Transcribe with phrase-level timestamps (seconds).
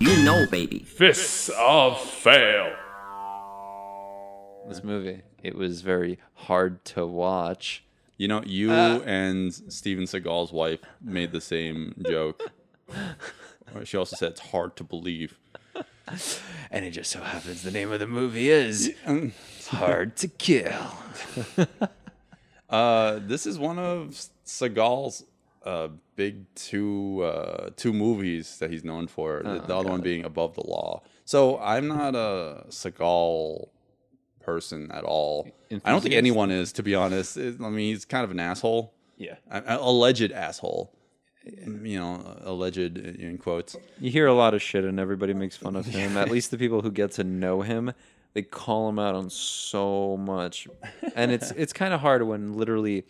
[0.00, 0.78] You know, baby.
[0.80, 2.74] Fists of Fail.
[4.68, 5.22] this movie.
[5.42, 7.84] It was very hard to watch.
[8.16, 9.00] You know, you Uh.
[9.04, 12.42] and Steven Seagal's wife made the same joke.
[13.84, 15.38] She also said it's hard to believe.
[16.72, 18.92] And it just so happens the name of the movie is
[19.68, 20.74] Hard to Kill.
[22.68, 25.24] Uh, this is one of Seagal's
[25.64, 29.42] uh, big two uh, two movies that he's known for.
[29.44, 31.02] Oh, the, the other one being Above the Law.
[31.24, 33.68] So I'm not a Seagal
[34.40, 35.48] person at all.
[35.84, 37.36] I don't think anyone is, to be honest.
[37.36, 38.94] It- I mean, he's kind of an asshole.
[39.16, 39.34] Yeah.
[39.50, 40.92] A- a- alleged asshole.
[41.44, 43.74] You know, alleged in quotes.
[43.98, 46.16] You hear a lot of shit and everybody makes fun of him.
[46.18, 47.92] At least the people who get to know him,
[48.34, 50.68] they call him out on so much.
[51.14, 53.04] And it's it's kind of hard when literally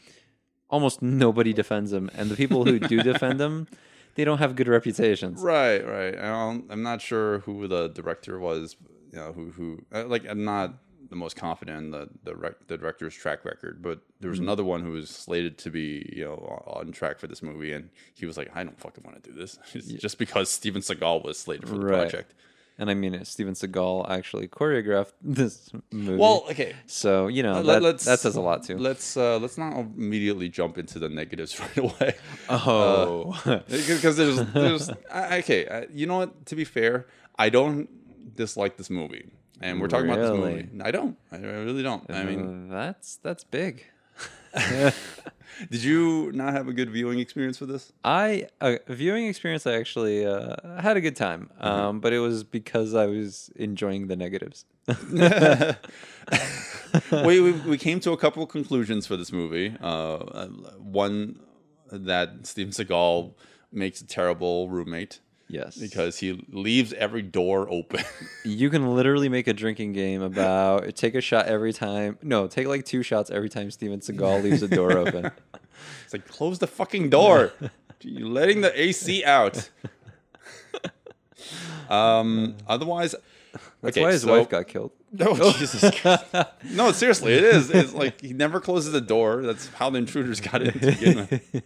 [0.71, 3.67] almost nobody defends him and the people who do defend him,
[4.15, 5.43] they don't have good reputations.
[5.43, 6.17] Right, right.
[6.19, 8.77] I'm not sure who the director was.
[9.13, 10.75] You know, who who uh, like I'm not
[11.09, 14.47] the most confident in the the, rec- the director's track record, but there was Mm-hmm.
[14.49, 17.91] another one who was slated to be you know on track for this movie, and
[18.15, 19.59] he was like, I don't fucking want to do this,
[19.99, 22.03] just because Steven Seagal was slated for the Right.
[22.09, 22.35] project.
[22.81, 26.17] And I mean, Steven Seagal actually choreographed this movie.
[26.17, 26.75] Well, okay.
[26.87, 28.79] So you know that, let's- that says a lot too.
[28.79, 32.15] Let's uh, let's not immediately jump into the negatives right away.
[32.49, 37.07] oh, because there's there's okay uh, you know what to be fair
[37.39, 37.89] i don't
[38.37, 42.25] dislike this movie and we're talking about this movie i don't i really don't i
[42.25, 43.85] mean that's that's big.
[45.71, 49.67] Did you not have a good viewing experience with this I uh, viewing experience.
[49.67, 51.67] I actually uh, had a good time, Mm-hmm.
[51.69, 54.65] um, but it was because I was enjoying the negatives.
[57.13, 60.47] we, we we came to a couple of conclusions for this movie uh
[60.79, 61.39] one
[61.93, 63.35] that steven seagal
[63.73, 68.05] makes a terrible roommate Yes, because he leaves every door open
[68.45, 72.19] you can literally make a drinking game about take a shot every time.
[72.23, 75.31] No, take like two shots every time Steven Seagal leaves a door open.
[76.05, 77.53] it's like close the fucking door
[78.03, 79.69] you're letting the ac out
[81.91, 83.15] um otherwise
[83.83, 84.93] That's okay, why his so- wife got killed.
[85.13, 86.01] No, Jesus.
[86.01, 86.25] Christ.
[86.71, 87.69] no, seriously, it is.
[87.69, 89.43] It's like he never closes the door.
[89.43, 91.63] That's how the intruders got in to begin with.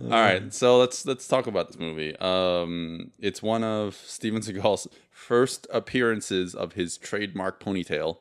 [0.00, 2.16] All right, so let's let's talk about this movie.
[2.18, 8.18] Um, it's one of Steven Seagal's first appearances of his trademark ponytail,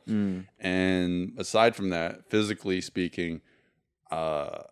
[0.60, 3.42] and aside from that, physically speaking,
[4.10, 4.64] uh,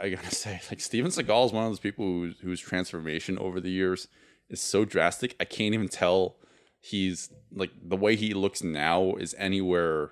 [0.00, 3.60] I gotta say, like Steven Seagal is one of those people whose, whose transformation over
[3.60, 4.08] the years
[4.48, 5.36] is so drastic.
[5.38, 6.36] I can't even tell
[6.80, 10.10] he's like the way he looks now is anywhere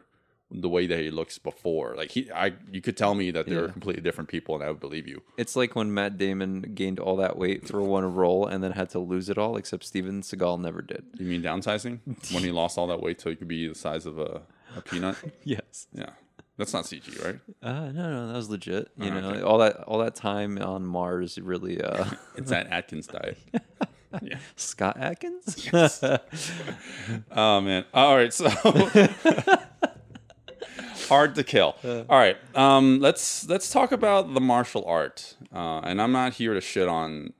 [0.51, 1.95] the way that he looks before.
[1.97, 3.71] Like he, I, you could tell me that they're Yeah.
[3.73, 5.23] completely different people, and I would believe you.
[5.37, 8.89] It's like when Matt Damon gained all that weight for one role and then had
[8.91, 11.05] to lose it all, except Steven Seagal never did.
[11.19, 12.01] You mean downsizing
[12.33, 14.41] when he lost all that weight so he could be the size of a,
[14.77, 15.17] a peanut?
[15.45, 15.87] Yes.
[15.93, 16.11] Yeah,
[16.57, 17.39] that's not CG, right?
[17.63, 18.89] Uh, no, no, that was legit.
[18.97, 19.43] You know, okay.
[19.43, 21.81] all that all that time on Mars really.
[21.83, 23.37] Uh, It's that Atkins diet.
[24.23, 24.39] Yeah.
[24.57, 25.69] Scott Adkins.
[27.31, 27.85] Oh man!
[27.93, 28.49] All right, so
[31.09, 31.77] hard to kill.
[31.85, 35.37] All right, um, let's let's talk about the martial art.
[35.53, 37.33] Uh, and I'm not here to shit on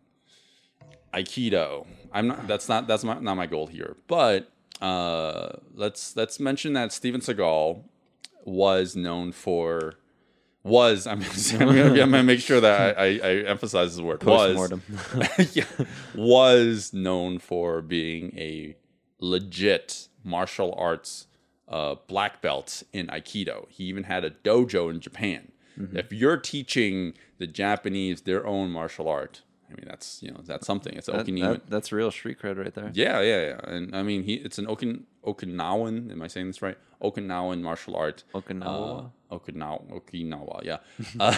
[1.15, 1.87] Aikido.
[2.13, 2.47] I'm not.
[2.47, 2.87] That's not.
[2.87, 3.97] That's my, not my goal here.
[4.07, 7.83] But uh, let's let's mention that Steven Seagal
[8.45, 9.95] was known for
[10.63, 11.07] was.
[11.07, 14.73] I'm, I'm, gonna, I'm gonna make sure that I, I, I emphasize the word was
[15.55, 15.65] yeah,
[16.15, 18.77] was known for being a
[19.21, 21.27] legit martial arts
[21.69, 23.67] uh, black belt in Aikido.
[23.69, 25.53] He even had a dojo in Japan.
[25.93, 30.67] If you're teaching the Japanese their own martial art, I mean that's you know that's
[30.67, 30.95] something.
[30.97, 31.53] It's That- Okinawan.
[31.53, 32.91] that- that's real street cred right there.
[32.95, 33.61] Yeah, yeah, yeah.
[33.75, 36.11] And I mean, he it's an Okin, Okinawan.
[36.11, 36.77] Am I saying this right?
[37.01, 38.25] Okinawan martial art.
[38.35, 39.13] Okinawa?
[39.31, 40.01] Uh, Okinawa.
[40.01, 40.65] Okinawa.
[40.65, 40.79] Yeah.
[41.21, 41.37] uh,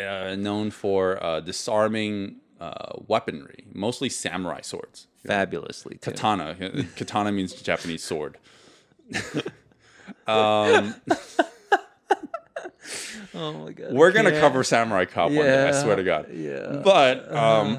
[0.00, 5.08] uh, known for uh, disarming uh, weaponry, mostly samurai swords.
[5.26, 5.98] Fabulously.
[6.00, 6.54] Katana.
[6.96, 8.38] Katana means Japanese sword.
[10.26, 10.94] Um,
[13.36, 13.92] Oh my god.
[13.92, 15.68] we're gonna cover Samurai Cop one day.
[15.68, 16.28] I swear to God.
[16.32, 16.80] yeah.
[16.84, 17.78] But um,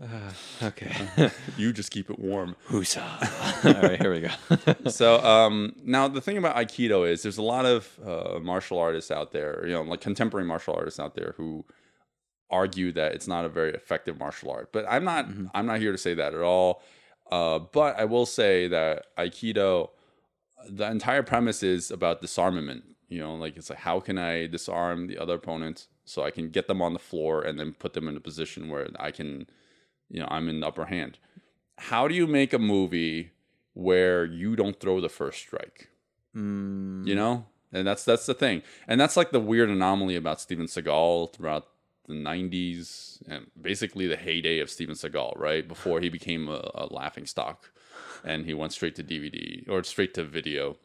[0.62, 0.92] Okay.
[1.56, 2.56] You just keep it warm.
[2.68, 3.02] Husa.
[3.64, 4.90] All right, here we go.
[4.90, 9.10] so um, now the thing about aikido is there's a lot of uh, martial artists
[9.12, 11.64] out there you know like contemporary martial artists out there who
[12.50, 15.92] argue that it's not a very effective martial art but i'm not i'm not here
[15.92, 16.82] to say that at all
[17.32, 19.88] uh, but i will say that aikido
[20.68, 25.06] the entire premise is about disarmament you know like it's like how can i disarm
[25.06, 28.08] the other opponent so i can get them on the floor and then put them
[28.08, 29.46] in a position where i can
[30.08, 31.18] you know i'm in the upper hand?
[31.76, 33.32] How do you make a movie
[33.72, 35.88] where you don't throw the first strike?
[36.34, 37.06] Mm.
[37.06, 37.46] You know?
[37.72, 38.62] And that's that's the thing.
[38.86, 41.68] And that's like the weird anomaly about steven seagal throughout
[42.06, 45.66] the 90s and basically the heyday of steven seagal right?
[45.66, 47.70] Before he became a, a laughing stock
[48.24, 50.76] and he went straight to dvd or straight to video.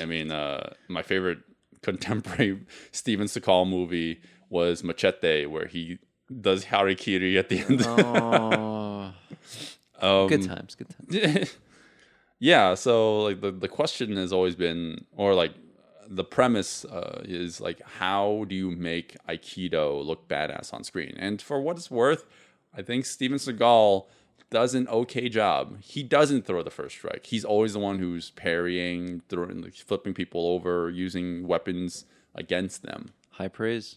[0.00, 1.38] I mean uh my favorite
[1.82, 2.60] contemporary
[2.92, 5.98] steven seagal movie was machete where he
[6.40, 7.82] does harakiri at the end.
[7.86, 9.12] Oh,
[10.00, 11.56] um, good times, good times.
[12.38, 15.52] yeah so like the, the question has always been or like
[16.08, 21.14] the premise uh, is like how do you make aikido look badass on screen?
[21.18, 22.24] And for what it's worth
[22.74, 24.06] i think steven seagal
[24.50, 28.30] does an okay job he doesn't throw the first strike he's always the one who's
[28.30, 32.04] parrying throwing flipping people over using weapons
[32.34, 33.96] against them High praise.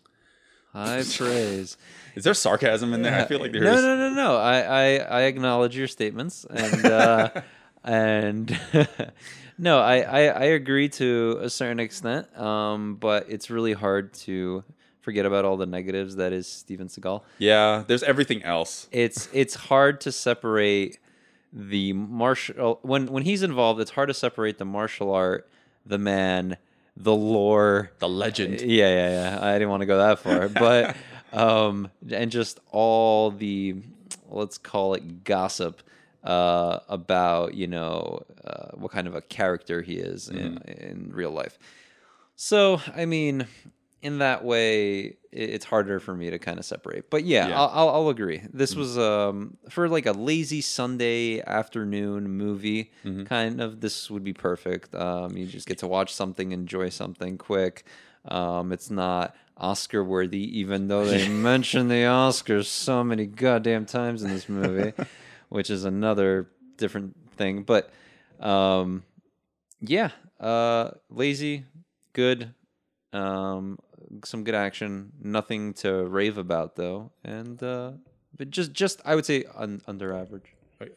[0.74, 1.78] High praise.
[2.16, 4.38] is there sarcasm in there i feel like there's No, no, no, no.
[4.38, 7.30] I, I, I acknowledge your statements, and uh,
[7.84, 8.60] and
[9.58, 12.38] no, I, I, I agree to a certain extent.
[12.38, 14.64] Um, but it's really hard to
[15.02, 17.22] forget about all the negatives that is Steven Seagal.
[17.38, 21.00] yeah there's everything else It's it's hard to separate
[21.52, 23.82] the martial when when he's involved.
[23.82, 25.50] It's hard to separate the martial art,
[25.86, 26.58] the man,
[26.96, 29.40] the lore, the legend yeah, yeah, yeah.
[29.42, 30.96] I didn't want to go that far, but
[31.34, 33.76] um, and just all the
[34.30, 35.82] let's call it gossip
[36.24, 41.32] uh, about you know uh, what kind of a character he is in, in real
[41.32, 41.58] life.
[42.36, 43.48] So I mean,
[44.02, 47.10] in that way, it's harder for me to kind of separate.
[47.10, 47.62] But yeah, Yeah.
[47.62, 48.42] I'll, I'll, agree.
[48.54, 52.92] This was um, for like a lazy Sunday afternoon movie.
[53.26, 54.96] Kind of, this would be perfect.
[54.96, 57.86] Um, you just get to watch something, enjoy something quick.
[58.26, 64.24] Um, it's not Oscar worthy, even though they mention the Oscars so many goddamn times
[64.24, 64.94] in this movie,
[65.50, 67.64] which is another different thing.
[67.64, 67.92] But
[68.40, 69.04] um,
[69.82, 71.66] yeah, uh, lazy,
[72.14, 72.54] good,
[73.14, 73.78] um,
[74.26, 75.12] some good action.
[75.22, 77.92] Nothing to rave about though, and uh,
[78.38, 80.46] but just just I would say un- under average.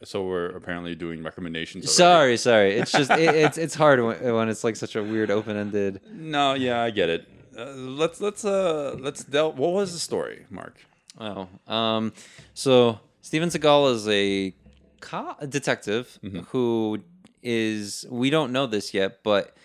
[0.03, 1.93] so we're apparently doing recommendations already.
[1.95, 2.71] Sorry, sorry.
[2.79, 6.01] It's just it, it's it's hard when, when it's like such a weird open ended.
[6.11, 7.27] No, yeah, I get it.
[7.57, 9.57] Uh, let's let's uh let's delve.
[9.57, 10.77] What was the story, Mark?
[11.19, 12.13] Oh, um,
[12.55, 14.55] so Steven Seagal is a
[15.01, 16.17] co- a detective
[16.47, 17.03] who
[17.43, 19.55] is we don't know this yet, but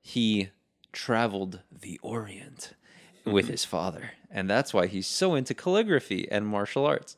[0.00, 0.48] he
[0.92, 2.72] traveled the Orient
[3.26, 7.16] with his father, and that's why he's so into calligraphy and martial arts.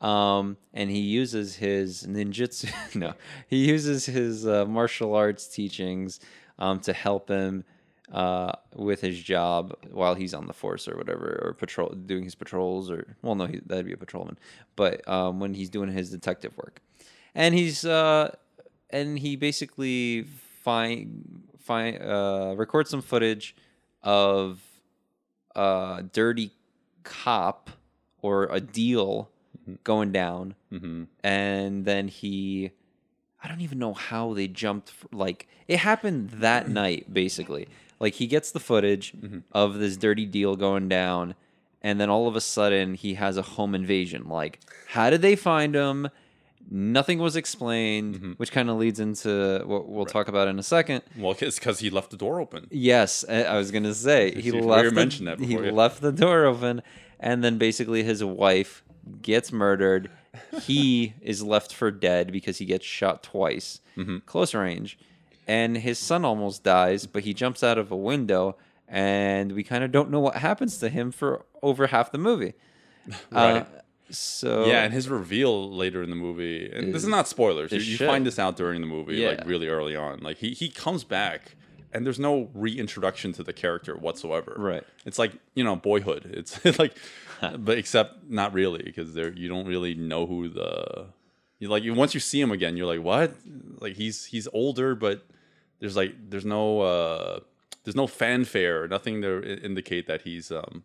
[0.00, 2.70] Um, and he uses his ninjutsu.
[2.94, 3.14] no,
[3.48, 6.20] he uses his uh, martial arts teachings
[6.58, 7.64] um, to help him
[8.12, 12.34] uh, with his job while he's on the force or whatever, or patrol doing his
[12.34, 14.38] patrols, or well, no, he, that'd be a patrolman.
[14.76, 16.80] But um, when he's doing his detective work,
[17.34, 18.34] and he's uh,
[18.90, 23.54] and he basically find find uh, record some footage
[24.02, 24.60] of
[25.54, 26.52] a dirty
[27.02, 27.70] cop
[28.22, 29.30] or a deal
[29.62, 29.74] mm-hmm.
[29.84, 31.04] going down, mm-hmm.
[31.24, 32.72] and then he.
[33.42, 34.90] I don't even know how they jumped.
[34.90, 37.68] f- Like it happened that night, basically.
[37.98, 39.40] Like he gets the footage mm-hmm.
[39.52, 41.34] of this dirty deal going down,
[41.82, 44.28] and then all of a sudden he has a home invasion.
[44.28, 46.08] Like, how did they find him?
[46.72, 51.02] Nothing was explained, which kind of leads into what we'll talk about in a second.
[51.18, 52.68] Well, it's because he left the door open.
[52.70, 54.94] Yes, I was gonna say he left.
[54.94, 55.72] mentioned the, that he before, yeah.
[55.72, 56.82] left the door open,
[57.18, 58.84] and then basically his wife
[59.20, 60.10] gets murdered.
[60.62, 64.18] he is left for dead because he gets shot twice, Mm-hmm.
[64.26, 64.96] close range,
[65.48, 69.82] and his son almost dies, but he jumps out of a window, and we kind
[69.82, 72.54] of don't know what happens to him for over half the movie.
[73.32, 73.62] Right.
[73.62, 73.64] Uh,
[74.10, 77.72] so Yeah, and his reveal later in the movie, and this is not spoilers.
[77.72, 79.28] You, is you find this out during the movie, Yeah.
[79.30, 80.20] like really early on.
[80.20, 81.56] Like he he comes back,
[81.92, 84.54] and there's no reintroduction to the character whatsoever.
[84.56, 84.84] Right.
[85.06, 86.30] It's like you know Boyhood.
[86.32, 86.96] It's like,
[87.58, 91.06] but except not really because there you don't really know who the
[91.62, 93.34] like once you see him again, you're like what?
[93.80, 95.26] Like he's he's older, but
[95.78, 97.40] there's like there's no uh
[97.84, 100.84] there's no fanfare, nothing to indicate that he's um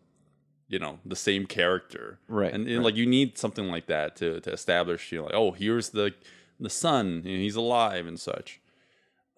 [0.68, 2.18] you know the same character.
[2.28, 2.84] Right, and, and, right.
[2.86, 6.14] like you need something like that to to establish you know like oh here's the
[6.58, 8.60] the son and he's alive and such.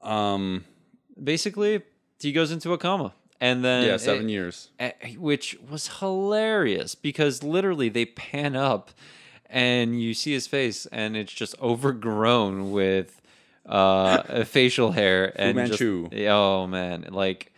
[0.02, 0.64] Um
[1.22, 1.82] Basically,
[2.20, 4.70] he goes into a coma, and then yeah seven it- years
[5.16, 8.90] which was hilarious because literally they pan up
[9.50, 13.20] and you see his face and it's just overgrown with
[13.66, 16.08] uh facial hair and just- Manchu.
[16.28, 17.08] oh man.
[17.10, 17.52] Like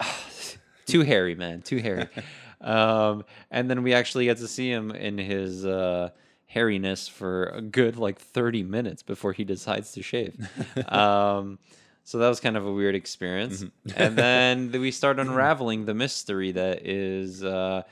[0.86, 1.62] too hairy man.
[1.62, 2.08] Too hairy
[2.64, 6.08] um and then we actually get to see him in his uh
[6.52, 10.34] hairiness for a good like 30 minutes before he decides to shave.
[10.88, 11.58] Um
[12.06, 13.64] so that was kind of a weird experience.
[13.96, 17.82] And then we start unraveling the mystery that is uh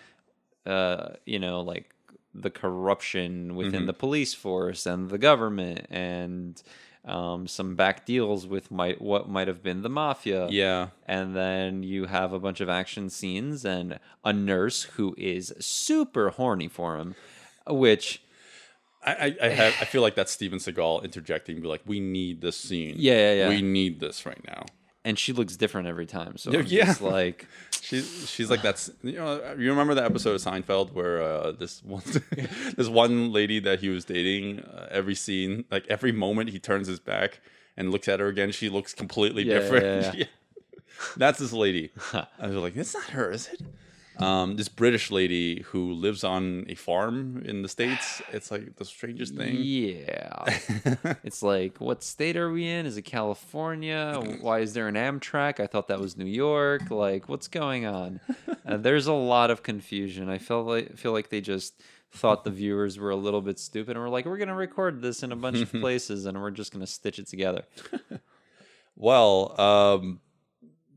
[0.66, 1.94] uh you know like
[2.34, 6.62] the corruption within the police force and the government and
[7.04, 11.82] um, some back deals with might what might have been the mafia yeah and then
[11.82, 16.96] you have a bunch of action scenes and a nurse who is super horny for
[16.96, 17.14] him,
[17.66, 18.22] which
[19.04, 22.40] I, I, I have I feel like that's Steven Seagal interjecting, be like, "We need
[22.40, 22.94] this scene.
[22.98, 23.48] Yeah, yeah, yeah.
[23.48, 24.64] We need this right now."
[25.04, 26.36] And she looks different every time.
[26.36, 26.94] So Yeah, I'm yeah.
[27.00, 27.46] like
[27.82, 31.82] She's she's like that's you know you remember the episode of Seinfeld where uh, this
[31.82, 32.02] one
[32.76, 36.86] this one lady that he was dating uh, every scene like every moment he turns
[36.86, 37.40] his back
[37.76, 40.18] and looks at her again she looks completely Yeah, yeah, different.
[40.18, 40.24] yeah,
[41.16, 41.90] That's this lady.
[42.12, 43.60] I was like, it's not her, is it?
[44.22, 48.22] Um, this British lady who lives on a farm in the states.
[48.32, 49.56] It's like the strangest thing.
[49.56, 50.44] yeah,
[51.24, 52.86] it's like what state are we in?
[52.86, 54.22] Is it California?
[54.40, 55.60] Why is there an Amtrak?
[55.60, 56.90] I thought that was New York.
[56.90, 58.20] Like what's going on?
[58.64, 60.28] Uh, there's a lot of confusion.
[60.28, 63.96] I feel like feel like they just thought the viewers were a little bit stupid
[63.96, 66.72] and were like, we're gonna record this in a bunch of places and we're just
[66.72, 67.64] gonna stitch it together.
[68.94, 70.20] Well, um,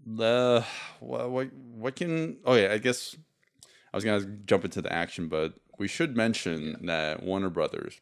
[0.05, 0.63] the
[0.99, 2.37] what, what what can?
[2.45, 3.15] Oh yeah, I guess
[3.93, 7.99] I was gonna jump into the action, but we should mention that Warner Brothers,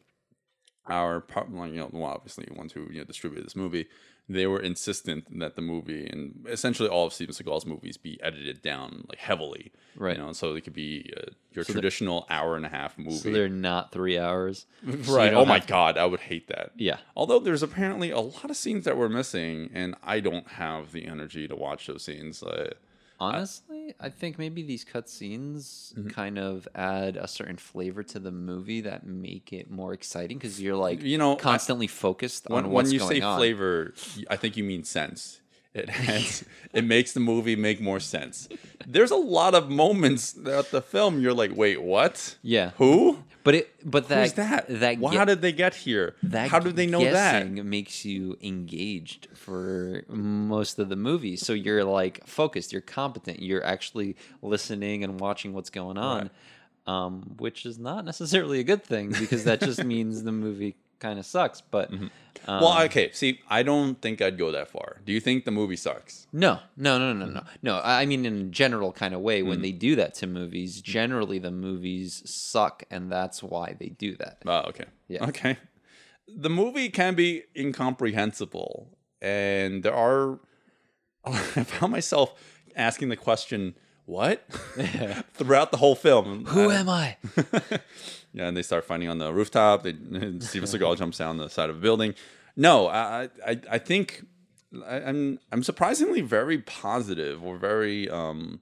[0.88, 3.88] our you know, well, obviously the ones who you know distributed this movie,
[4.30, 8.62] they were insistent that the movie and essentially all of Steven Seagal's movies be edited
[8.62, 10.18] down like heavily, Right.
[10.18, 13.18] You know, so it could be uh, your the- traditional hour and a half movie.
[13.18, 14.66] So they're not three hours.
[15.04, 15.34] So right.
[15.34, 16.72] Oh my have- god, I would hate that.
[16.78, 16.98] Yeah.
[17.16, 21.06] Although there's apparently a lot of scenes that were missing, and I don't have the
[21.06, 22.42] energy to watch those scenes.
[22.44, 22.72] Uh,
[23.20, 26.10] Honestly, I think maybe these cutscenes Mm-hmm.
[26.10, 30.62] kind of add a certain flavor to the movie that make it more exciting because
[30.62, 33.38] you're like, You know, I- constantly focused when, on when you say on.
[33.38, 33.94] flavor,
[34.30, 35.40] I think you mean sense.
[35.74, 36.44] It has,
[36.74, 38.48] it makes the movie make more sense.
[38.86, 41.22] There's a lot of moments throughout the film.
[41.22, 42.38] You're like, wait, what?
[42.44, 42.72] Yeah.
[42.78, 43.24] Who?
[43.44, 44.66] But it, but that Who's that?
[44.80, 46.16] that Why, ge- how did they get here?
[46.24, 47.46] that how did they know that?
[47.50, 51.36] makes you engaged for most of the movie.
[51.36, 56.30] So you're like focused, you're competent, you're actually listening and watching what's going on,
[56.88, 61.20] um, which is not necessarily a good thing because that just means the movie kind
[61.20, 61.62] of sucks.
[61.62, 62.08] But Mm-hmm.
[62.50, 63.12] um, well, okay.
[63.12, 64.90] See, I don't think I'd go that far.
[65.06, 66.28] Do you think the movie sucks?
[66.34, 67.74] No, no, no, no, no, no.
[67.78, 70.82] I I mean, in a general kind of way, when they do that to movies,
[70.82, 74.36] generally the movies suck, and that's why they do that.
[74.46, 74.86] Oh, okay.
[75.08, 75.26] Yeah.
[75.30, 75.58] Okay.
[76.28, 80.40] The movie can be incomprehensible, and there are.
[81.26, 82.34] I found myself
[82.76, 84.46] asking the question, "What?"
[85.34, 86.46] throughout the whole film.
[86.46, 87.18] Who am I?
[88.34, 89.84] Yeah, and they start fighting on the rooftop.
[89.84, 89.92] They,
[90.40, 92.16] Steven Seagal jumps down the side of a building.
[92.56, 94.26] No, I, I, I think
[94.86, 98.60] I, I'm, I'm surprisingly very positive or very, um,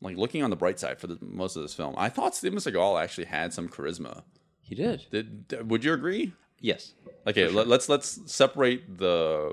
[0.00, 1.94] like looking on the bright side for the most of this film.
[1.96, 4.22] I thought Steven Seagal actually had some charisma.
[4.60, 5.06] He did.
[5.10, 6.32] Did, would you agree?
[6.60, 6.94] Yes.
[7.26, 9.52] Okay, let, us let's separate the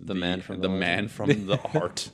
[0.00, 2.10] The man from the the man from the art.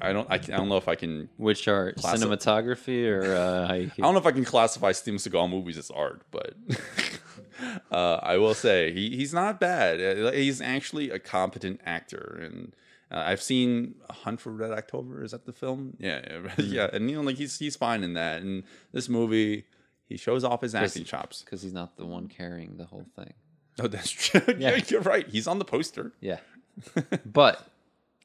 [0.00, 1.96] I don't I, can- I don't know if I can Which art?
[1.96, 2.26] Classic.
[2.26, 6.22] cinematography or uh, I don't know if I can classify Steven Seagal movies as art,
[6.30, 6.54] but
[7.90, 10.00] uh, I will say he, he's not bad.
[10.00, 12.74] Uh, He's actually a competent actor, and
[13.10, 15.22] uh, I've seen Hunt for Red October.
[15.24, 15.96] Is that the film?
[15.98, 16.90] Yeah, yeah, yeah.
[16.92, 18.42] And you know, like he's he's fine in that.
[18.42, 18.62] And
[18.92, 19.64] this movie,
[20.06, 21.42] he shows off his acting chops.
[21.42, 23.34] because he's not the one carrying the whole thing.
[23.82, 24.42] Oh, that's true.
[24.58, 24.84] yeah, Yeah.
[24.88, 25.26] you're right.
[25.28, 26.12] He's on the poster.
[26.20, 26.38] Yeah,
[27.26, 27.66] but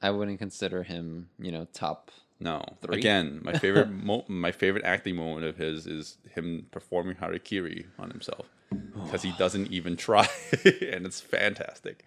[0.01, 2.11] I wouldn't consider him, you know, top.
[2.39, 2.63] No.
[2.81, 2.97] Three?
[2.97, 8.09] Again, my favorite mo- my favorite acting moment of his is him performing harakiri on
[8.11, 8.47] himself
[9.03, 10.27] because he doesn't even try,
[10.63, 12.03] and it's fantastic.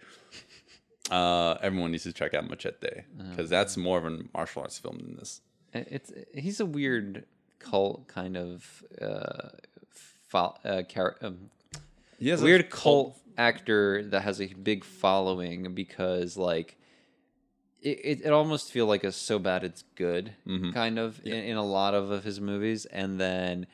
[1.10, 4.98] Uh, everyone needs to check out Machete because that's more of a martial arts film
[4.98, 5.40] than this.
[5.72, 7.24] It's he's a weird
[7.58, 9.48] cult kind of uh,
[10.28, 11.50] fo- uh, char- um,
[12.18, 16.76] He has a weird cult actor that has a big following because like
[17.80, 20.72] it, it, it almost feel like a so bad it's good Mm-hmm.
[20.72, 23.66] kind of in, in a lot of, of his movies and then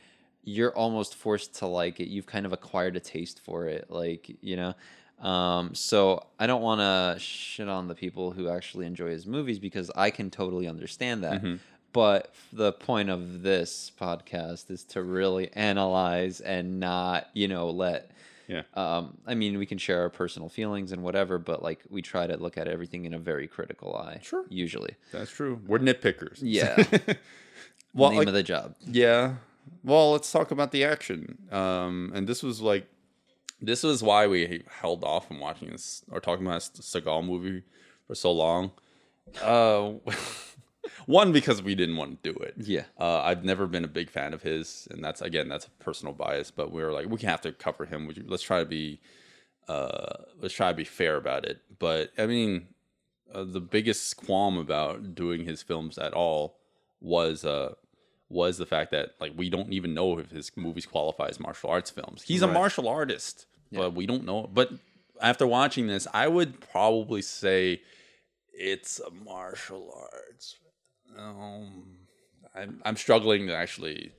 [0.43, 4.31] you're almost forced to like it you've kind of acquired a taste for it like
[4.43, 4.75] you know
[5.27, 9.59] um, so i don't want to shit on the people who actually enjoy his movies
[9.59, 11.55] because i can totally understand that Mm-hmm.
[11.95, 18.11] but the point of this podcast is to really analyze and not you know let
[18.47, 18.63] Yeah.
[18.75, 22.27] um, I mean, we can share our personal feelings and whatever, but like we try
[22.27, 24.21] to look at everything in a very critical eye.
[24.23, 24.45] Sure.
[24.51, 24.97] Usually.
[25.13, 25.61] That's true.
[25.67, 26.39] We're nitpickers.
[26.43, 26.85] Yeah.
[27.97, 28.75] Well, Name like- of the job.
[28.85, 29.37] Yeah.
[29.85, 31.39] Well, let's talk about the action.
[31.53, 32.89] Um, and this was like,
[33.61, 37.63] this was why we held off from watching this or talking about this Seagal movie
[38.09, 38.73] for so long.
[39.41, 39.93] Uh,
[41.07, 42.55] one because we didn't want to do it.
[42.59, 42.85] Yeah.
[42.99, 46.13] Uh, I've never been a big fan of his, and that's again that's a personal
[46.15, 46.51] bias.
[46.51, 48.11] But we were like, we have to cover him.
[48.15, 49.01] You- Let's try to be,
[49.69, 51.61] uh, let's try to be fair about it.
[51.79, 52.69] But I mean,
[53.33, 56.57] uh, the biggest qualm about doing his films at all
[57.01, 57.75] was uh
[58.31, 61.71] was the fact that like we don't even know if his movies qualify as martial
[61.71, 62.23] arts films.
[62.23, 64.49] He's a martial artist, but we don't know.
[64.53, 64.71] But
[65.21, 67.83] after watching this, I would probably say
[68.53, 70.57] it's a martial arts.
[71.19, 71.85] Um,
[72.55, 74.13] I'm I'm struggling to actually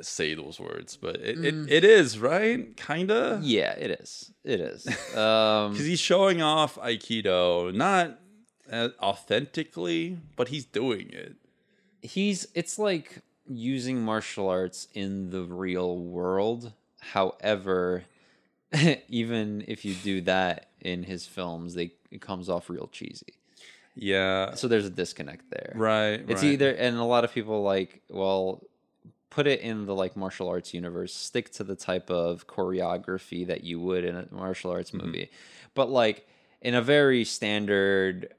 [0.00, 3.40] say those words, but it, it, it is right, kinda.
[3.42, 4.32] Yeah, it is.
[4.44, 4.86] It is.
[5.16, 8.18] Um, because he's showing off Aikido, not
[8.70, 11.36] uh, authentically, but he's doing it.
[12.00, 16.72] he's it's like using martial arts in the real world.
[17.00, 18.04] However,
[19.08, 23.34] even if you do that in his films, they it comes off real cheesy.
[23.94, 25.72] Yeah, So there's a disconnect there.
[25.76, 26.24] right.
[26.28, 26.52] It's right.
[26.52, 28.62] either and a lot of people like, well,
[29.30, 33.64] put it in the like martial arts universe, stick to the type of choreography that
[33.64, 35.06] you would in a martial arts Mm-hmm.
[35.06, 35.30] movie.
[35.74, 36.26] But like
[36.60, 38.34] in a very standard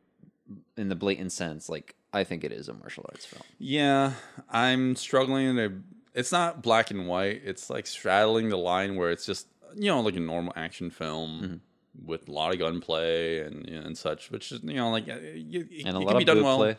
[0.77, 3.41] in the blatant sense, like I think it is a martial arts film.
[3.59, 4.13] Yeah,
[4.49, 5.71] I'm struggling to.
[6.13, 7.41] It's not black and white.
[7.43, 11.41] It's like straddling the line where it's just you know like a normal action film
[11.43, 11.55] Mm-hmm.
[12.01, 15.07] With a lot of gunplay and you know, and such, which is you know like
[15.09, 16.57] uh, you, And a it lot can of be done well.
[16.57, 16.77] play.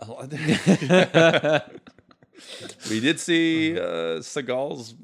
[2.90, 4.94] We did see uh, Seagal's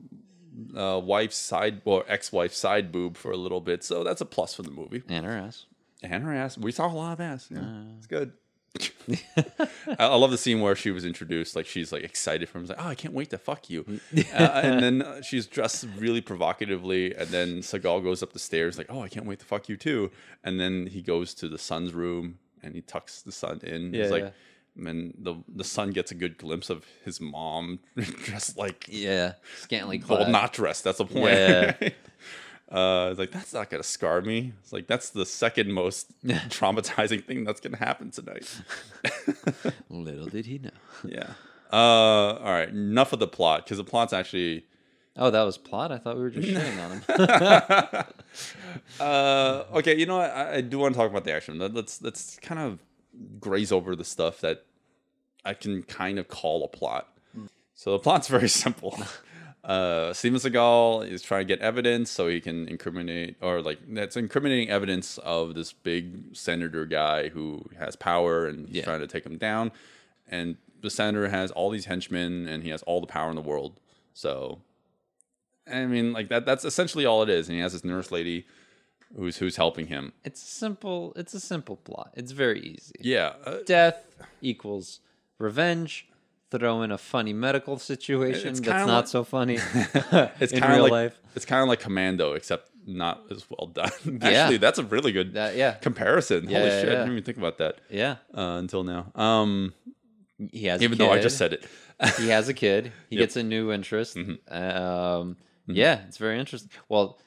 [0.76, 4.54] uh, wife's side or ex-wife's side boob for a little bit, so that's a plus
[4.54, 5.02] for the movie.
[5.08, 5.66] And her ass.
[6.02, 6.58] And her ass.
[6.58, 7.48] We saw a lot of ass.
[7.50, 8.32] Yeah, it's good.
[9.98, 11.56] I, love the scene where she was introduced.
[11.56, 12.64] Like she's like excited for him.
[12.64, 13.84] She's like, oh, I can't wait to fuck you.
[14.16, 14.20] uh,
[14.62, 17.14] and then uh, she's dressed really provocatively.
[17.14, 19.76] And then Seagal goes up the stairs like, oh, I can't wait to fuck you
[19.76, 20.10] too.
[20.44, 23.94] And then he goes to the son's room and he tucks the son in.
[23.94, 24.32] Yeah, He's like,
[24.76, 24.88] yeah.
[24.90, 27.78] and the the son gets a good glimpse of his mom
[28.24, 29.34] dressed like Yeah.
[29.60, 30.20] Scantily clad.
[30.20, 30.84] well, not dressed.
[30.84, 31.24] That's the point.
[31.24, 31.74] Yeah.
[32.70, 34.52] uh, it's like that's not gonna scar me.
[34.62, 38.60] It's like that's the second most traumatizing thing that's gonna happen tonight.
[39.88, 40.70] Little did he know.
[41.04, 41.30] yeah.
[41.72, 42.68] Uh, all right.
[42.68, 44.64] Enough of the plot because the plot's actually.
[45.20, 45.90] Oh, that was plot?
[45.90, 48.04] I thought we were just shitting on him.
[49.00, 49.96] Uh, okay.
[49.96, 50.30] You know what?
[50.30, 51.58] I, I do want to talk about the action.
[51.58, 52.78] Let- Let's let's kind of
[53.40, 54.64] graze over the stuff that
[55.44, 57.08] I can kind of call a plot.
[57.74, 58.98] So the plot's very simple.
[59.68, 64.16] Uh, Steven Seagal is trying to get evidence so he can incriminate, or like that's
[64.16, 68.84] incriminating evidence of this big senator guy who has power and he's Yeah.
[68.84, 69.70] trying to take him down.
[70.26, 73.42] And the senator has all these henchmen and he has all the power in the
[73.42, 73.78] world.
[74.14, 74.62] So,
[75.70, 76.46] I mean, like that.
[76.46, 77.48] That's essentially all it is.
[77.48, 78.46] And he has this nurse lady
[79.16, 80.12] who's who's helping him.
[80.24, 81.12] it's simple.
[81.14, 82.10] It's a simple plot.
[82.14, 82.94] It's very easy.
[83.00, 84.06] Yeah, uh, Death
[84.40, 85.00] equals
[85.38, 86.06] revenge.
[86.50, 89.54] Throw in a funny medical situation It's that's not like- so funny
[90.40, 91.18] it's in kind of real like life.
[91.34, 93.90] it's kind of like Commando, except not as well done.
[94.22, 94.56] Yeah.
[94.56, 95.72] That's a really good That- yeah.
[95.72, 96.48] comparison.
[96.48, 99.12] Yeah, Holy shit, I didn't even think about that Yeah, uh, until now.
[99.14, 99.74] Um,
[100.52, 100.80] he has.
[100.80, 101.66] a even though I just said it.
[102.18, 102.92] he has a kid.
[103.10, 103.20] He Yep.
[103.22, 104.16] gets a new interest.
[104.16, 104.54] Mm-hmm.
[104.54, 106.70] Um, Yeah, it's very interesting.
[106.88, 107.18] Well,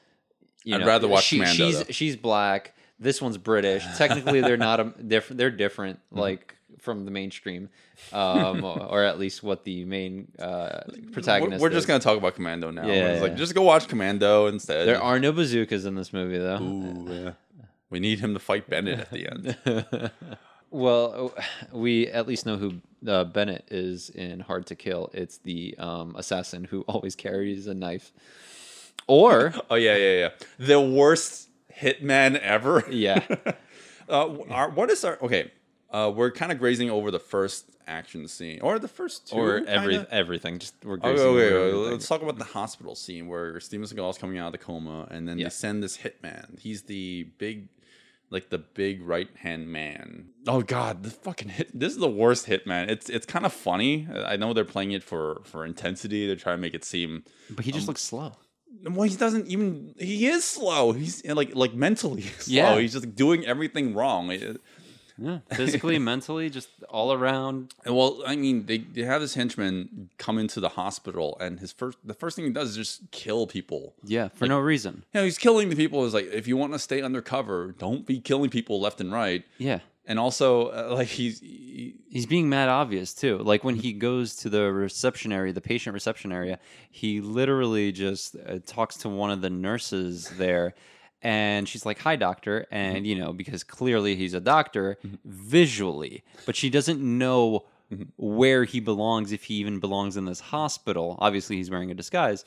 [0.64, 1.92] you I'd know, rather watch she, Commando, She's though.
[1.92, 2.74] she's black.
[3.02, 3.84] This one's British.
[3.96, 5.38] Technically, they're not a different.
[5.38, 6.18] They're different, Mm-hmm.
[6.20, 7.68] like from the mainstream,
[8.12, 10.80] um, or, at least what the main uh,
[11.12, 11.62] protagonist.
[11.62, 12.86] we're just gonna talk about Commando now.
[12.86, 14.88] Yeah, It's like just go watch Commando instead.
[14.88, 16.58] There are no bazookas in this movie, though.
[16.60, 17.32] Ooh, yeah.
[17.90, 20.10] We need him to fight Bennett at the end.
[20.74, 21.34] Well,
[21.70, 25.10] we at least know who uh, Bennett is in Hard to Kill.
[25.12, 28.10] It's the um, assassin who always carries a knife.
[29.06, 30.28] Or oh yeah, yeah, yeah.
[30.58, 31.50] The worst
[31.82, 32.84] hitman ever.
[32.90, 33.24] yeah,
[34.08, 35.50] Uh, our, what is our okay?
[35.90, 39.56] Uh, we're kind of grazing over the first action scene or the first two, or
[39.66, 40.08] every kinda?
[40.10, 40.58] everything.
[40.58, 43.86] Just we're Okay, grazing okay, over okay, let's talk about the hospital scene where Steven
[43.86, 45.46] Seagal's coming out of the coma, and then Yeah.
[45.46, 46.58] they send this hitman.
[46.58, 47.68] He's the big,
[48.30, 50.30] like the big right hand man.
[50.48, 51.78] Oh god, the fucking hit.
[51.78, 52.88] This is the worst Hitman.
[52.90, 54.08] It's it's kind of funny.
[54.12, 56.26] I know they're playing it for for intensity.
[56.26, 57.22] They're trying to make it seem.
[57.50, 58.32] But he just looks slow.
[58.84, 59.94] Well, he doesn't even.
[59.98, 60.92] He is slow.
[60.92, 62.54] He's like like mentally slow.
[62.54, 62.78] Yeah.
[62.78, 64.30] He's just doing everything wrong.
[65.18, 67.74] Yeah, physically, mentally, just all around.
[67.84, 71.72] And well, I mean, they, they have this henchman come into the hospital, and his
[71.72, 73.94] first the first thing he does is just kill people.
[74.04, 75.04] Yeah, for no reason.
[75.12, 76.04] You know, he's killing the people.
[76.04, 79.44] Is like, if you want to stay undercover, don't be killing people left and right.
[79.58, 79.80] Yeah.
[80.06, 83.38] And also, uh, like he's he, He's being mad obvious too.
[83.38, 86.58] Like when he goes to the reception area, the patient reception area,
[86.90, 90.74] he literally just uh, talks to one of the nurses there.
[91.22, 96.54] And she's like, "Hi, doctor," and you know because clearly he's a doctor visually, but
[96.54, 97.64] she doesn't know
[98.16, 101.16] where he belongs if he even belongs in this hospital.
[101.18, 102.44] Obviously, he's wearing a disguise,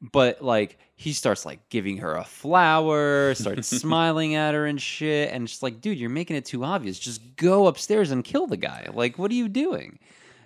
[0.00, 5.32] but like he starts like giving her a flower, starts smiling at her and shit,
[5.32, 6.98] and just like, dude, you're making it too obvious.
[6.98, 8.88] Just go upstairs and kill the guy.
[8.92, 9.98] Like, what are you doing?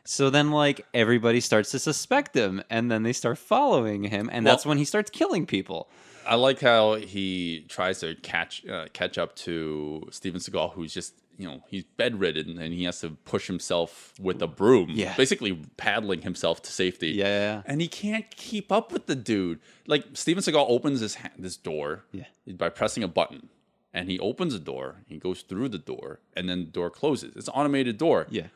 [0.05, 4.47] So then, like, everybody starts to suspect him, and then they start following him, and
[4.47, 5.88] that's when he starts killing people.
[6.27, 11.14] I like how he tries to catch uh, catch up to Steven Seagal, who's just
[11.38, 15.16] you know he's bedridden and he has to push himself with a broom, Yeah.
[15.16, 17.11] basically paddling himself to safety.
[17.11, 19.61] Yeah, and he can't keep up with the dude.
[19.87, 22.25] Like Steven Seagal opens this ha- this door, Yeah.
[22.57, 23.49] by pressing a button,
[23.92, 25.03] and he opens a door.
[25.07, 27.35] He goes through the door, and then the door closes.
[27.37, 28.27] It's an automated door.
[28.31, 28.49] Yeah.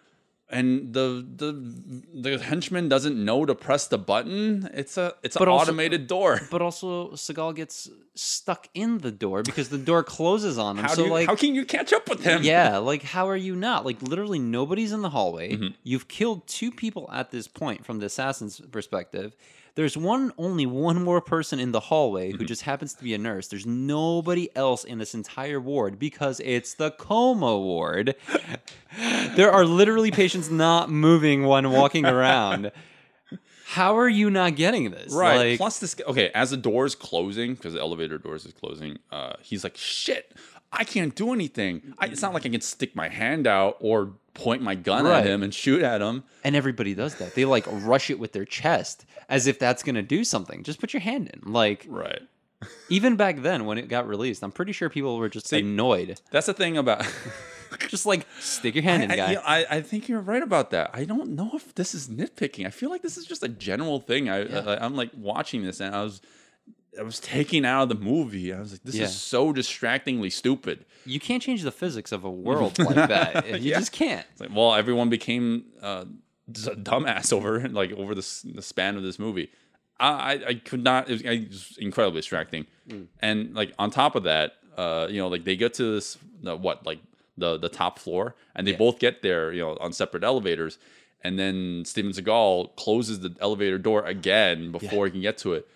[0.50, 1.52] And the the
[2.14, 4.68] the henchman doesn't know to press the button.
[4.72, 6.40] It's a it's an automated door.
[6.50, 10.84] But also, Seagal gets stuck in the door because the door closes on him.
[10.84, 12.42] How so, you, like, how can you catch up with him?
[12.42, 13.84] yeah, like how are you not?
[13.84, 15.52] Like literally nobody's in the hallway.
[15.52, 15.74] Mm-hmm.
[15.82, 19.36] You've killed two people at this point from the assassin's perspective.
[19.78, 22.38] There's one only one more person in the hallway Mm-hmm.
[22.38, 23.46] who just happens to be a nurse.
[23.46, 28.16] There's nobody else in this entire ward because it's the coma ward.
[29.36, 32.72] there are literally patients not moving when walking around.
[33.72, 35.12] How are you not getting this?
[35.12, 35.36] Right.
[35.50, 39.34] Like, Plus, this okay, as the door's closing, because the elevator doors is closing, uh,
[39.42, 40.32] he's like, "Shit,
[40.72, 41.92] I can't do anything.
[41.98, 45.18] I, it's not like I can stick my hand out or point my gun Right.
[45.20, 47.34] at him and shoot at him." And everybody does that.
[47.34, 50.62] They like rush it with their chest as if that's going to do something.
[50.62, 51.52] Just put your hand in.
[51.52, 52.22] Like, Right.
[52.88, 56.18] even back then when it got released, I'm pretty sure people were just annoyed.
[56.30, 57.04] That's the thing about.
[57.88, 59.34] Just like, stick your hand in, I, guy.
[59.34, 60.90] I, I, I think you're right about that.
[60.94, 62.66] I don't know if this is nitpicking.
[62.66, 64.28] I feel like this is just a general thing.
[64.28, 66.20] I, I I'm like watching this and I was
[66.98, 68.52] I was taken out of the movie.
[68.52, 69.04] I was like, this Yeah.
[69.04, 70.84] is so distractingly stupid.
[71.06, 73.46] you can't change the physics of a world like that.
[73.48, 73.78] You Yeah.
[73.78, 74.26] just can't.
[74.32, 76.04] It's like, well, everyone became uh,
[76.48, 79.50] a dumbass over like over the, the span of this movie.
[80.00, 81.08] I, I, could not.
[81.08, 82.66] It was, it was incredibly distracting,
[83.20, 86.86] and like on top of that, uh, you know, like they get to this what
[86.86, 87.00] like
[87.38, 90.78] the the top floor, and they both get there, you know, on separate elevators,
[91.22, 95.66] and then Steven Seagal closes the elevator door again before he can get to it.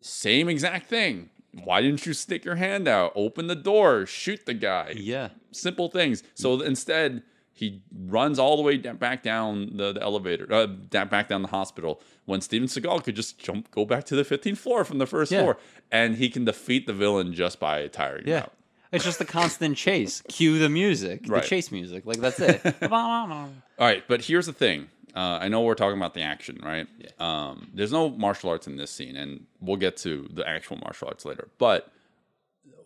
[0.00, 1.30] Same exact thing.
[1.62, 4.94] Why didn't you stick your hand out, open the door, shoot the guy?
[4.96, 5.28] Yeah.
[5.52, 6.24] simple things.
[6.34, 11.28] So instead, he runs all the way back down the, the elevator, uh, da- back
[11.28, 12.00] down the hospital.
[12.24, 15.30] When Steven Seagal could just jump, go back to the 15th floor from the first
[15.30, 15.42] Yeah.
[15.42, 15.58] floor,
[15.92, 18.38] and he can defeat the villain just by tiring Yeah.
[18.40, 18.52] out.
[18.94, 20.22] It's just the constant chase.
[20.28, 21.42] Cue the music, Right.
[21.42, 22.06] the chase music.
[22.06, 22.62] Like, that's it.
[22.92, 24.88] All right, but here's the thing.
[25.14, 26.88] Uh, I know we're talking about the action, right?
[27.20, 31.08] Um, there's no martial arts in this scene, and we'll get to the actual martial
[31.08, 31.48] arts later.
[31.58, 31.90] But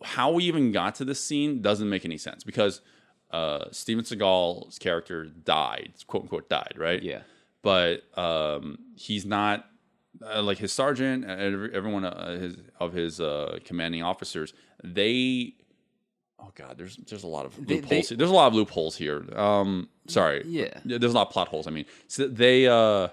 [0.03, 2.81] how we even got to this scene doesn't make any sense because
[3.31, 7.01] uh, Steven Seagal's character died, quote unquote, died, right?
[7.01, 7.21] Yeah.
[7.61, 9.65] But um, he's not
[10.25, 14.53] uh, like his sergeant and every, everyone uh, his, of his uh, commanding officers.
[14.83, 15.55] They
[16.41, 17.89] Oh god, there's there's a lot of They- loopholes.
[17.89, 18.17] they- here.
[18.17, 19.25] There's a lot of loopholes here.
[19.37, 20.43] Um, sorry.
[20.45, 20.79] Yeah.
[20.85, 21.67] there's a lot of plot holes.
[21.67, 23.09] I mean, so they uh,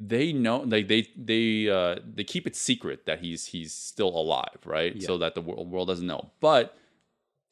[0.00, 4.58] they know like they they uh, they keep it secret that he's he's still alive,
[4.64, 5.00] right?
[5.02, 6.30] So that the world, world doesn't know.
[6.40, 6.76] But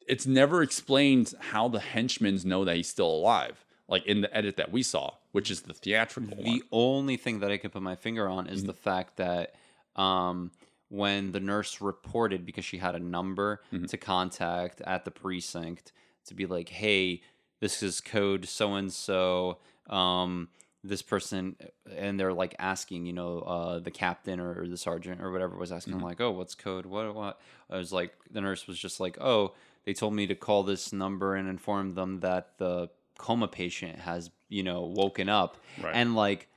[0.07, 3.63] it's never explained how the henchmen know that he's still alive.
[3.87, 6.45] Like in the edit that we saw, which is the theatrical one.
[6.45, 9.55] The only thing that I can put my finger on is the fact that
[9.97, 10.51] um,
[10.91, 15.93] when the nurse reported because she had a number to contact at the precinct
[16.25, 17.21] to be like, "Hey,
[17.61, 19.57] this is code so and so."
[19.89, 20.49] Um,
[20.83, 21.55] this person,
[21.95, 25.71] and they're like asking, you know, uh, the captain or, the sergeant or whatever was
[25.71, 26.85] asking, I'm like, "Oh, what's code?
[26.85, 27.13] What?
[27.13, 29.53] What?" I was like, the nurse was just like, "Oh,
[29.85, 34.31] they told me to call this number and inform them that the coma patient has,
[34.49, 35.95] you know, woken up." Right.
[35.95, 36.47] And like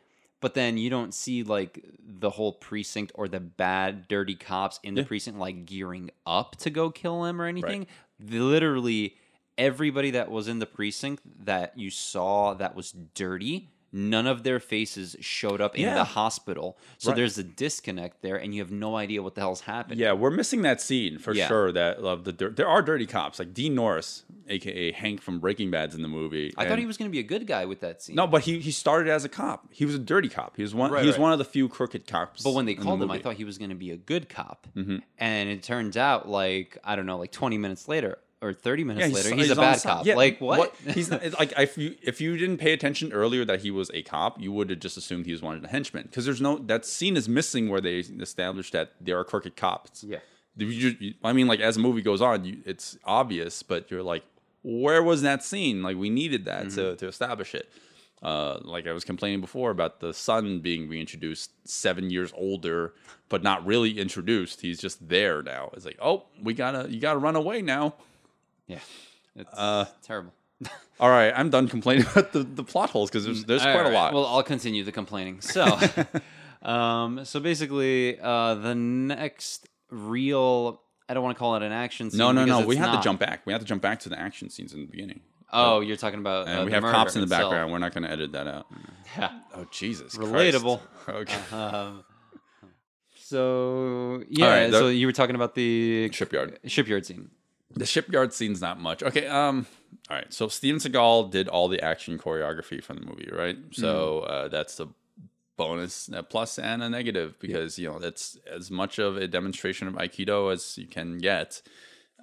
[0.44, 4.94] but then you don't see like the whole precinct or the bad, dirty cops in
[4.94, 5.06] the Yeah.
[5.06, 7.86] precinct like gearing up to go kill him or anything.
[8.20, 9.16] Literally,
[9.56, 13.70] everybody that was in the precinct that you saw that was dirty.
[13.96, 17.16] None of their faces showed up in the hospital, so Right.
[17.16, 20.00] there's a disconnect there, and you have no idea what the hell's happening.
[20.00, 21.46] Yeah, we're missing that scene for Yeah.
[21.46, 21.70] sure.
[21.70, 25.94] That of the there are dirty cops like Dean Norris, aka Hank from Breaking Bad's
[25.94, 26.52] in the movie.
[26.56, 28.16] I thought he was going to be a good guy with that scene.
[28.16, 29.68] no, but he he started as a cop.
[29.70, 30.56] He was a dirty cop.
[30.56, 30.90] He was one.
[30.90, 31.22] Right, he was right.
[31.22, 32.42] one of the few crooked cops.
[32.42, 33.96] But when they in the called him, I thought he was going to be a
[33.96, 34.66] good cop.
[34.74, 34.96] Mm-hmm.
[35.18, 39.08] And it turns out, like, I don't know, like 20 minutes later or 30 minutes
[39.08, 40.04] Yeah, later, he's, a bad cop.
[40.06, 40.74] Yeah, like, what?
[40.94, 44.02] He's not, like if you if you didn't pay attention earlier that he was a
[44.02, 46.58] cop, you would have just assumed he was one of the henchmen because there's no
[46.58, 50.04] that scene is missing where they establish that there are crooked cops.
[50.04, 50.18] Yeah.
[50.56, 54.02] You you- I mean, like as the movie goes on, you, it's obvious, but you're
[54.04, 54.24] like,
[54.62, 55.82] where was that scene?
[55.82, 56.76] Like we needed that Mm-hmm.
[56.76, 57.68] to to establish it.
[58.22, 62.94] Uh, like I was complaining before about the son being reintroduced seven years older,
[63.28, 64.62] but not really introduced.
[64.62, 65.70] He's just there now.
[65.74, 67.94] It's like, oh, we gotta you gotta run away now.
[68.66, 68.78] Yeah.
[69.36, 70.32] It's Uh, terrible.
[71.00, 73.86] All right, I'm done complaining about the, the plot holes because there's there's All quite
[73.86, 74.14] a lot.
[74.14, 75.40] Well, I'll continue the complaining.
[75.40, 75.78] So,
[76.62, 82.10] um, so basically, uh, the next real, I don't want to call it an action
[82.10, 82.18] scene.
[82.18, 82.64] no, no, no.
[82.66, 83.44] We have to jump back.
[83.44, 85.20] We have to jump back to the action scenes in the beginning.
[85.52, 86.48] Oh, you're talking about.
[86.48, 87.50] And uh, we have cops in the itself.
[87.50, 87.70] background.
[87.72, 88.66] We're not going to edit that out.
[89.18, 89.30] Yeah.
[89.54, 90.80] Oh Jesus, Relatable.
[91.04, 91.30] Christ.
[91.32, 91.56] Okay.
[91.56, 92.04] Um,
[93.16, 96.58] so yeah, right, so you were talking about the Shipyard.
[96.66, 97.30] shipyard scene.
[97.74, 99.02] The shipyard scene's not much.
[99.02, 99.26] Okay.
[99.26, 99.66] Um.
[100.10, 100.32] All right.
[100.32, 103.56] So Steven Seagal did all the action choreography from the movie, right?
[103.72, 104.88] So uh, that's a
[105.56, 109.88] bonus, a plus and a negative because you know that's as much of a demonstration
[109.88, 111.62] of Aikido as you can get.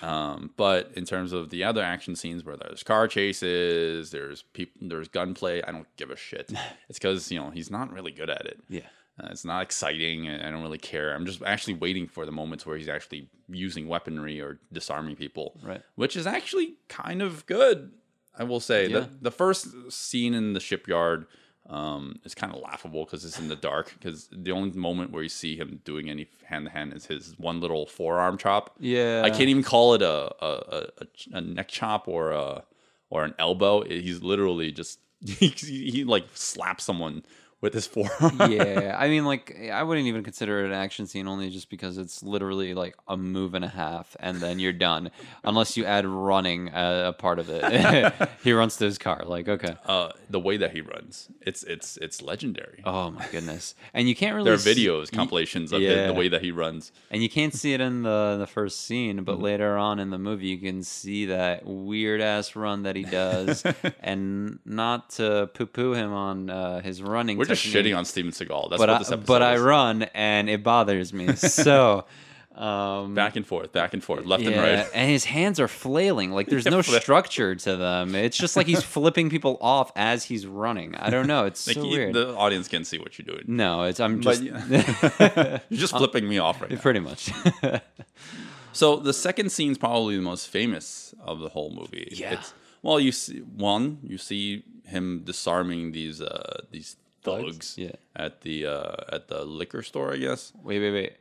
[0.02, 4.88] Um, but in terms of the other action scenes where there's car chases, there's people,
[4.88, 6.52] there's gunplay, I don't give a shit.
[6.90, 8.60] it's because you know he's not really good at it.
[8.70, 8.88] Yeah.
[9.20, 10.30] Uh, it's not exciting.
[10.30, 11.14] I don't really care.
[11.14, 15.60] I'm just actually waiting for the moments where he's actually using weaponry or disarming people.
[15.64, 15.82] Right.
[15.96, 17.92] Which is actually kind of good.
[18.38, 19.02] I will say Yeah.
[19.02, 21.28] the the first scene in the shipyard
[21.70, 23.94] um, is kind of laughable because it's in the dark.
[23.94, 27.38] Because the only moment where you see him doing any hand to hand is his
[27.38, 28.76] one little forearm chop.
[28.80, 29.22] Yeah.
[29.26, 32.64] I can't even call it a a, a, a- a neck chop or a
[33.10, 33.84] or an elbow.
[33.84, 37.24] He's literally just he, he like slaps someone
[37.62, 38.52] with his forearm.
[38.52, 41.98] yeah, I mean, like, I wouldn't even consider it an action scene only just because
[41.98, 45.12] it's literally like a move and a half, and then you're done.
[45.44, 48.14] Unless you add running uh, a part of it.
[48.44, 49.76] he runs to his car, like, okay.
[49.86, 52.82] uh, the way that he runs, it's it's it's legendary.
[52.86, 53.76] Oh my goodness!
[53.94, 55.90] And you can't really there are videos y- compilations of yeah.
[55.92, 56.92] it, the way that he runs.
[57.12, 59.44] and you can't see it in the the first scene, but Mm-hmm.
[59.44, 63.64] later on in the movie, you can see that weird ass run that he does.
[64.02, 67.38] and not to poo poo him on uh, his running.
[67.38, 68.70] We're just shitting on Steven Seagal.
[68.70, 71.28] That's but what I, this episode but I run and it bothers me.
[71.36, 72.06] So.
[72.54, 74.88] Um, back and forth, back and forth, left yeah, and right.
[74.94, 76.32] and his hands are flailing.
[76.32, 78.14] Like there's no structure to them.
[78.14, 80.94] It's just like he's flipping people off as he's running.
[80.96, 81.46] I don't know.
[81.46, 82.14] It's Like, so you- weird.
[82.14, 83.46] The audience can't see what you're doing.
[83.48, 84.44] no, it's I'm But just
[85.70, 86.78] You're just flipping me off right now.
[86.80, 87.32] pretty much.
[88.74, 92.10] So the second scene's probably the most famous of the whole movie.
[92.12, 92.34] Yeah.
[92.34, 97.92] It's, well, you see one, you see him disarming these uh, these thugs Yeah.
[98.16, 100.52] at the uh, at the liquor store, I guess.
[100.64, 101.14] wait, wait, wait.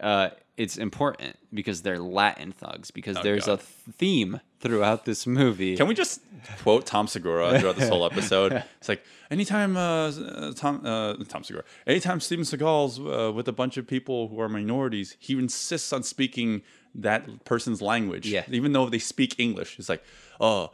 [0.00, 2.90] Uh, it's important because they're Latin thugs.
[2.90, 3.60] Because there's Oh, God.
[3.88, 5.76] a theme throughout this movie.
[5.76, 6.20] Can we just
[6.62, 8.52] quote Tom Segura throughout this whole episode?
[8.78, 13.52] It's like anytime uh, uh, Tom uh, Tom Segura, anytime Steven Seagal's uh, with a
[13.52, 16.62] bunch of people who are minorities, he insists on speaking
[16.94, 18.44] that person's language, Yeah.
[18.50, 19.78] even though they speak English.
[19.78, 20.04] It's like,
[20.40, 20.70] oh,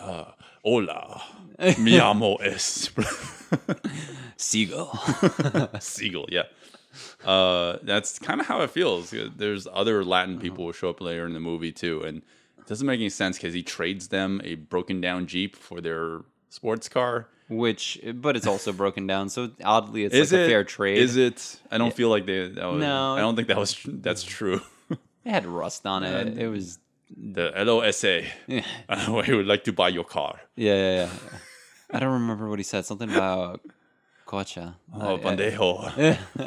[0.00, 0.24] uh,
[0.64, 1.22] hola,
[1.78, 2.90] mi amo es
[4.36, 4.90] Seagull.
[5.80, 6.42] Seagull, Yeah.
[7.24, 9.12] Uh, that's kind of how it feels.
[9.36, 12.18] There's other Latin people who show up later in the movie too, and
[12.58, 16.20] it doesn't make any sense because he trades them a broken down Jeep for their
[16.50, 17.26] sports car.
[17.48, 19.28] Which, but it's also broken down.
[19.28, 20.98] So oddly, it's Is like it a fair trade.
[20.98, 21.60] Is it?
[21.70, 22.48] I don't feel like they.
[22.48, 23.14] That was, No.
[23.16, 23.76] I don't think that was.
[23.86, 24.60] That's true.
[24.90, 26.38] It had rust on it.
[26.38, 26.78] It was.
[27.10, 28.26] The LOSA.
[28.46, 28.64] Yeah.
[28.88, 30.40] I would like to buy your car.
[30.56, 31.10] Yeah, yeah, yeah.
[31.92, 32.84] I don't remember what he said.
[32.84, 33.60] Something about
[34.26, 34.76] cocha.
[34.94, 35.76] Oh, I- bandejo.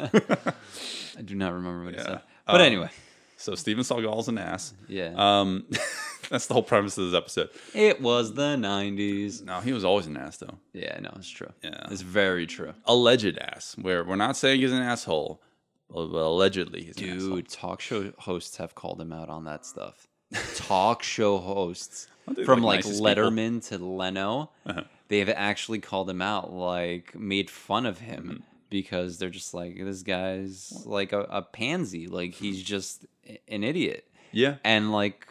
[1.18, 2.20] I do not remember what he said.
[2.46, 2.90] But Um, anyway,
[3.36, 4.74] So Steven Seagal's an ass.
[4.88, 5.12] yeah.
[5.16, 5.66] Um,
[6.30, 7.50] that's the whole premise of this episode.
[7.74, 9.44] it was the 90s.
[9.44, 10.58] No, he was always an ass though.
[10.72, 11.52] Yeah, no, it's true.
[11.62, 11.86] Yeah.
[11.90, 12.74] It's very true.
[12.84, 15.40] alleged ass, where we're not saying he's an asshole,
[15.88, 17.36] but allegedly he's an asshole.
[17.36, 20.07] Dude, talk show hosts have called him out on that stuff.
[20.56, 22.06] Talk show hosts.
[22.44, 23.06] From like, like nicest people?
[23.30, 24.82] Letterman to Leno, Uh-huh.
[25.08, 28.42] they've actually called him out, like made fun of him Mm-hmm.
[28.68, 33.06] because they're just like this guy's like a, a pansy, like he's just
[33.48, 34.56] an idiot, Yeah.
[34.62, 35.26] and like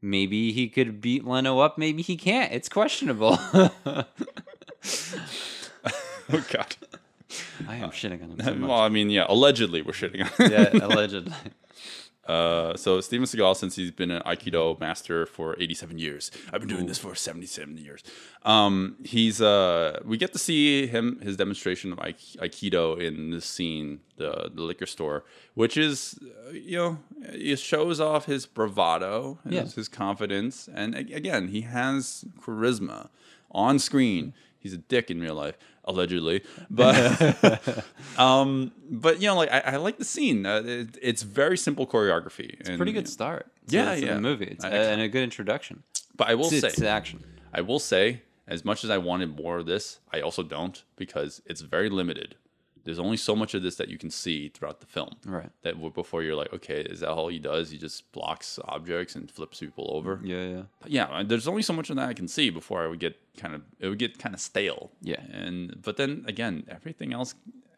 [0.00, 2.52] maybe he could beat Leno up, maybe he can't.
[2.52, 3.36] It's questionable.
[6.30, 6.76] Oh God.
[7.66, 8.68] I am shitting on him so much.
[8.68, 9.24] Well, I mean, yeah.
[9.28, 10.46] Allegedly, we're shitting on.
[10.46, 10.52] Him.
[10.52, 11.32] yeah, allegedly.
[12.28, 16.68] Uh, so Steven Seagal, since he's been an Aikido master for 87 years, I've been
[16.68, 18.02] doing this for 77 years.
[18.44, 24.00] Um, he's uh, we get to see him his demonstration of Aikido in this scene,
[24.18, 26.18] the the liquor store, which is
[26.52, 29.64] you know it shows off his bravado, his, Yeah.
[29.64, 33.08] his confidence, and again he has charisma
[33.50, 34.34] on screen.
[34.60, 35.56] He's a dick in real life,
[35.88, 37.84] allegedly, but
[38.18, 40.46] um, but you know, like I, I like the scene.
[40.46, 42.50] Uh, it, it's very simple choreography.
[42.60, 43.46] It's a Pretty good start.
[43.68, 44.14] to- Yeah, to yeah.
[44.14, 45.82] The movie, it's, I- and a good introduction.
[46.16, 47.24] But I will to, say, to action.
[47.52, 51.42] I will say, as much as I wanted more of this, I also don't because
[51.46, 52.34] it's very limited.
[52.88, 55.10] There's only so much of this that you can see throughout the film.
[55.26, 55.50] Right.
[55.60, 57.70] That w- before you're like, okay, is that all he does?
[57.70, 60.18] He just blocks objects and flips people over.
[60.24, 60.62] Yeah, yeah.
[60.80, 63.20] But yeah, there's only so much of that I can see before I would get
[63.36, 64.90] kind of it would get kind of stale.
[65.02, 65.20] Yeah.
[65.30, 67.34] And but then again, everything else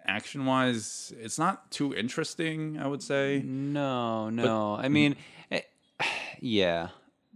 [0.07, 3.43] action wise, it's not too interesting, I would say.
[3.45, 4.77] No, no.
[4.77, 5.17] I mean,
[5.51, 5.63] eh,
[6.39, 6.91] yeah.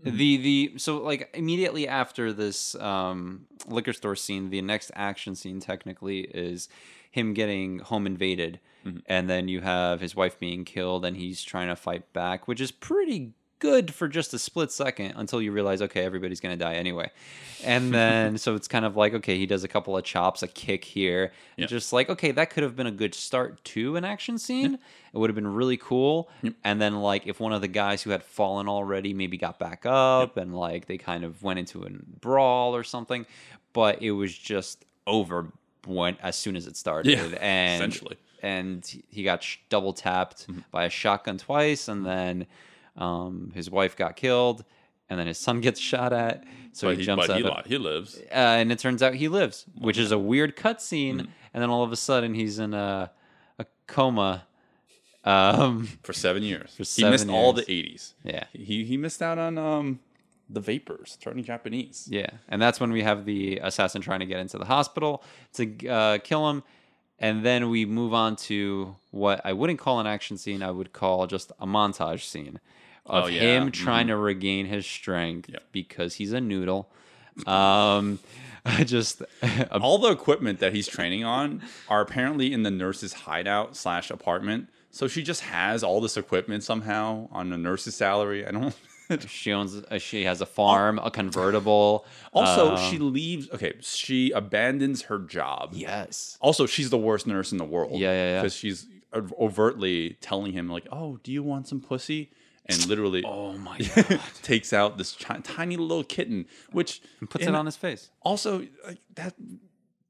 [0.05, 5.59] The the so like immediately after this um, liquor store scene, the next action scene
[5.59, 6.69] technically is
[7.15, 8.99] him getting home invaded, mm-hmm.
[9.07, 12.61] and then you have his wife being killed, and he's trying to fight back, which
[12.61, 16.75] is pretty good for just a split second until you realize, okay, everybody's gonna die
[16.75, 17.09] anyway,
[17.65, 20.49] and then so it's kind of like okay, he does a couple of chops, a
[20.49, 21.67] kick here, Yeah.
[21.67, 24.75] just like okay, that could have been a good start to an action scene.
[25.13, 26.29] It would have been really cool.
[26.65, 29.87] And then like if one of the guys who had fallen already maybe got back
[29.87, 33.25] up and like they kind of went into a brawl or something,
[33.73, 35.53] but it was just over
[35.87, 37.13] when as soon as it started.
[37.13, 38.17] Yeah, and essentially.
[38.43, 42.47] and he- he got sh- double tapped by a shotgun twice, and then
[42.97, 44.65] um, his wife got killed,
[45.11, 46.45] and then his son gets shot at.
[46.73, 47.37] So but he he, jumps but out.
[47.39, 48.19] he, li- he lives.
[48.31, 51.29] uh, and it turns out he lives, which is a weird cutscene.
[51.53, 53.13] And then all of a sudden, he's in a,
[53.61, 54.45] a coma.
[55.25, 56.75] Um, for seven years.
[56.77, 58.13] he seven missed all the 80s.
[58.25, 58.45] Yeah.
[58.53, 60.01] He he missed out on um
[60.49, 62.07] the vapors turning Japanese.
[62.11, 65.23] yeah, and that's when we have the assassin trying to get into the hospital
[65.55, 66.63] to uh, kill him,
[67.19, 70.63] and then we move on to what I wouldn't call an action scene.
[70.63, 72.61] I would call just a montage scene
[73.07, 73.41] of Oh, yeah.
[73.41, 75.63] him trying to regain his strength Yep.
[75.73, 76.91] because he's a noodle.
[77.47, 78.19] Um,
[78.85, 83.77] just a All the equipment that he's training on are apparently in the nurse's hideout
[83.77, 84.69] slash apartment.
[84.91, 88.47] So she just has all this equipment somehow on a nurse's salary.
[88.47, 88.75] I don't.
[89.29, 89.75] She owns.
[89.77, 92.07] Uh, she has a farm, a convertible.
[92.33, 93.51] Also, um, she leaves.
[93.51, 95.71] Okay, she abandons her job.
[95.75, 96.39] Yes.
[96.41, 97.93] Also, she's the worst nurse in the world.
[98.01, 98.41] Yeah, yeah, yeah.
[98.41, 98.87] Because she's
[99.39, 102.31] overtly telling him like, "Oh, do you want some pussy?"
[102.67, 104.21] And literally, Oh my god.
[104.43, 108.09] takes out this chi- tiny little kitten, which and Puts it on his face.
[108.23, 109.35] also like that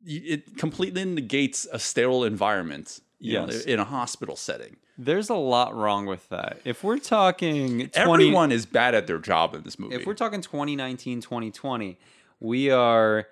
[0.06, 3.64] it completely negates a sterile environment you know, Yes.
[3.64, 6.60] in a hospital setting There's a lot wrong with that.
[6.64, 10.14] If we're talking 20, everyone is bad at their job in this movie if we're
[10.14, 11.98] talking 2019, 2020,
[12.40, 13.26] we are.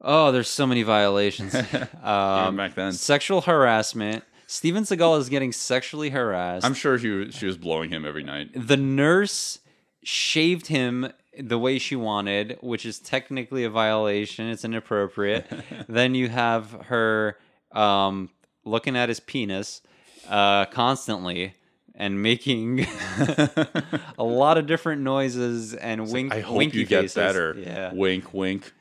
[0.00, 1.54] Oh, there's so many violations.
[2.02, 2.92] um, back then.
[2.92, 4.24] sexual harassment.
[4.46, 6.64] Steven Seagal is getting sexually harassed.
[6.64, 9.58] i'm sure she was, she was blowing him every night the nurse
[10.02, 14.48] shaved him the way she wanted, which is technically a violation.
[14.48, 15.46] It's inappropriate.
[15.88, 17.36] then you have her
[17.72, 18.30] um,
[18.64, 19.82] looking at his penis
[20.28, 21.54] uh, constantly
[21.94, 22.80] and making
[24.18, 26.32] a lot of different noises and wink.
[26.32, 27.14] i hope winky you get faces.
[27.14, 28.72] better Yeah, wink wink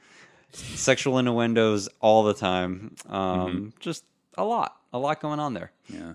[0.51, 2.95] sexual innuendos all the time.
[3.09, 3.67] Um, Mm-hmm.
[3.79, 4.03] Just
[4.37, 5.71] a lot, a lot going on there.
[5.89, 6.13] yeah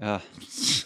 [0.00, 0.18] Uh,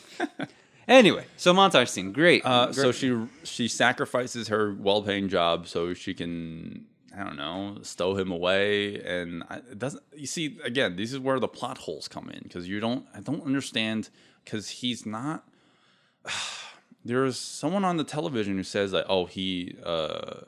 [0.89, 2.43] anyway, so montage scene, great.
[2.45, 2.75] uh, Great.
[2.77, 8.31] so she she sacrifices her well-paying job so she can I don't know, stow him
[8.31, 10.03] away, and I, it doesn't.
[10.17, 13.07] You see, again, this is where the plot holes come in because you don't.
[13.15, 14.11] I don't understand
[14.45, 15.49] because he's not.
[17.05, 20.41] There's someone on the television who says that, oh, he, uh,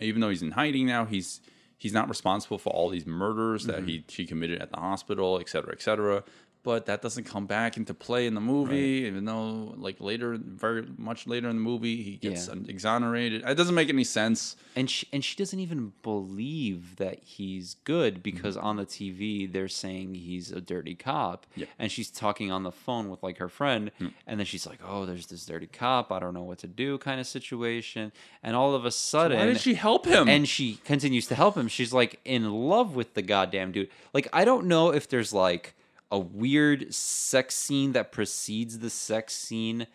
[0.00, 1.40] even though he's in hiding now, he's
[1.78, 5.48] he's not responsible for all these murders that he she committed at the hospital, et
[5.48, 6.24] cetera, et cetera.
[6.64, 9.04] But that doesn't come back into play in the movie.
[9.06, 12.54] Even though, like later, very much later in the movie, he gets Yeah.
[12.66, 13.44] exonerated.
[13.46, 14.56] It doesn't make any sense.
[14.76, 18.66] and she and she doesn't even believe that he's good because Mm-hmm.
[18.66, 21.66] on the TV they're saying he's a dirty cop, Yeah.
[21.78, 24.12] and she's talking on the phone with like her friend, Mm.
[24.26, 26.10] and then she's like, "Oh, there's this dirty cop.
[26.10, 28.10] I don't know what to do," kind of situation,
[28.42, 30.28] and all of a sudden, Why did she help him?
[30.28, 31.68] and she continues to help him.
[31.68, 33.90] She's like in love with the goddamn dude.
[34.12, 35.74] Like I don't know if there's like
[36.14, 39.86] a weird sex scene that precedes the sex scene.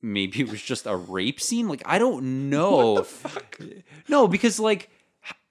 [0.00, 1.66] Maybe it was just a rape scene.
[1.68, 3.06] Like I don't know.
[4.08, 4.90] No, because like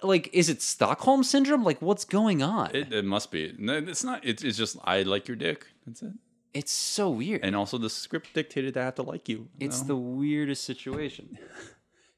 [0.01, 1.63] like is it Stockholm syndrome?
[1.63, 2.75] Like what's going on?
[2.75, 3.53] it, it must be.
[3.57, 4.23] No, it's not.
[4.25, 5.65] It's, it's just I like your dick.
[5.85, 6.13] That's it.
[6.53, 7.41] it's so weird.
[7.43, 9.49] And also, the script dictated that I have to like you.
[9.59, 9.87] it's No.
[9.87, 11.37] the weirdest situation.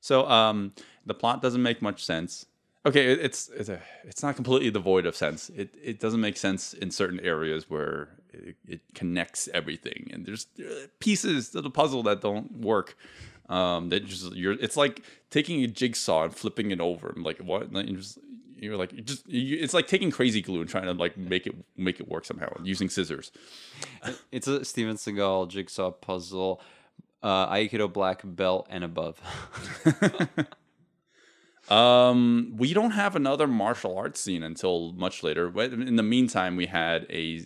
[0.01, 2.45] So um, the plot doesn't make much sense.
[2.86, 5.50] Okay, it's it's a, it's not completely devoid of sense.
[5.50, 10.46] It it doesn't make sense in certain areas where it, it connects everything, and there's
[11.00, 12.96] pieces of the puzzle that don't work.
[13.50, 14.54] Um, that just you're.
[14.54, 17.12] It's like taking a jigsaw and flipping it over.
[17.16, 17.70] I'm like what?
[17.70, 18.20] And you're just
[18.58, 21.56] you're like just you, it's like taking crazy glue and trying to like make it
[21.76, 23.32] make it work somehow using scissors.
[24.32, 26.62] It's a Steven Seagal jigsaw puzzle.
[27.24, 29.20] Uh, Aikido black belt and above.
[31.70, 35.49] Um, we don't have another martial arts scene until much later.
[35.49, 37.45] But In the meantime, we had a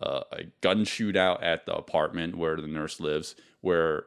[0.00, 4.04] uh, a gun shootout at the apartment where the nurse lives, where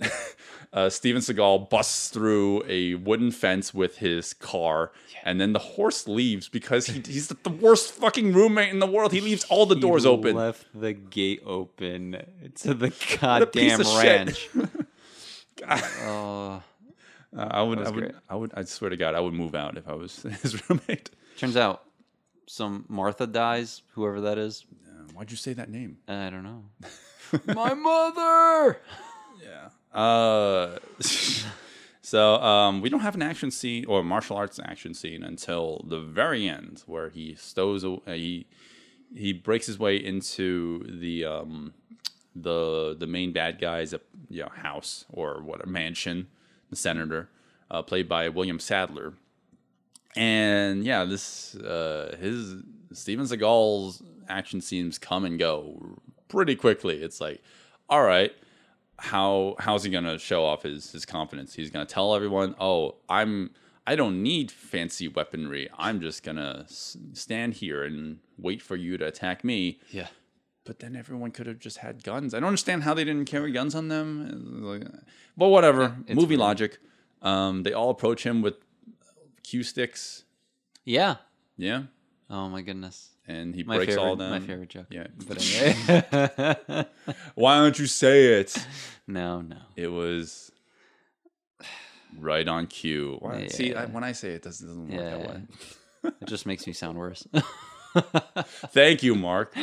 [0.72, 4.90] uh, Steven Seagal busts through a wooden fence with his car,
[5.24, 9.12] and then the horse leaves because he, he's the worst fucking roommate in the world.
[9.12, 10.34] He leaves all the doors He open.
[10.34, 12.22] Left the gate open
[12.56, 14.48] to the goddamn ranch.
[15.68, 16.62] Oh.
[17.36, 18.12] Uh, I would, I would, great.
[18.28, 21.10] I would, I swear to God, I would move out if I was his roommate.
[21.36, 21.82] Turns out
[22.46, 24.64] some Martha dies, whoever that is.
[24.88, 25.98] Uh, why'd you say that name?
[26.08, 26.64] I don't know.
[27.54, 28.80] My mother.
[29.42, 29.68] Yeah.
[29.92, 30.78] Uh,
[32.02, 36.00] so um, we don't have an action scene or martial arts action scene until the
[36.00, 38.46] very end, where he stows uh, he
[39.14, 41.74] he breaks his way into the um
[42.34, 46.28] the the main bad guy's uh, you know, house or what a mansion,
[46.70, 47.28] the senator,
[47.70, 49.14] uh, played by William Sadler.
[50.16, 52.56] And yeah, this uh, his
[52.92, 55.96] Steven Seagal's action scenes come and go
[56.28, 57.02] pretty quickly.
[57.02, 57.42] It's like,
[57.88, 58.32] all right,
[58.98, 61.54] how how's he gonna show off his his confidence?
[61.54, 63.50] He's gonna tell everyone, "Oh, I'm
[63.86, 65.68] I don't need fancy weaponry.
[65.76, 70.08] I'm just gonna s- stand here and wait for you to attack me." Yeah.
[70.66, 72.34] But then everyone could have just had guns.
[72.34, 74.82] I don't understand how they didn't carry guns on them.
[75.36, 76.40] But whatever, it's movie weird.
[76.40, 76.78] logic.
[77.22, 78.54] Um, they all approach him with
[79.42, 80.24] cue sticks.
[80.84, 81.16] Yeah.
[81.56, 81.84] Yeah,
[82.28, 83.10] Oh my goodness.
[83.26, 84.30] and he My breaks favorite, all them.
[84.30, 84.86] my favorite joke.
[84.90, 85.06] Yeah.
[85.26, 86.86] But anyway.
[87.34, 88.54] Why don't you say it?
[89.06, 89.56] no, no.
[89.74, 90.52] It was
[92.18, 93.16] right on cue.
[93.20, 95.42] Why- See, I, when I say it, doesn't, doesn't work that way.
[96.20, 97.26] It just makes me sound worse.
[98.72, 99.54] Thank you, Mark.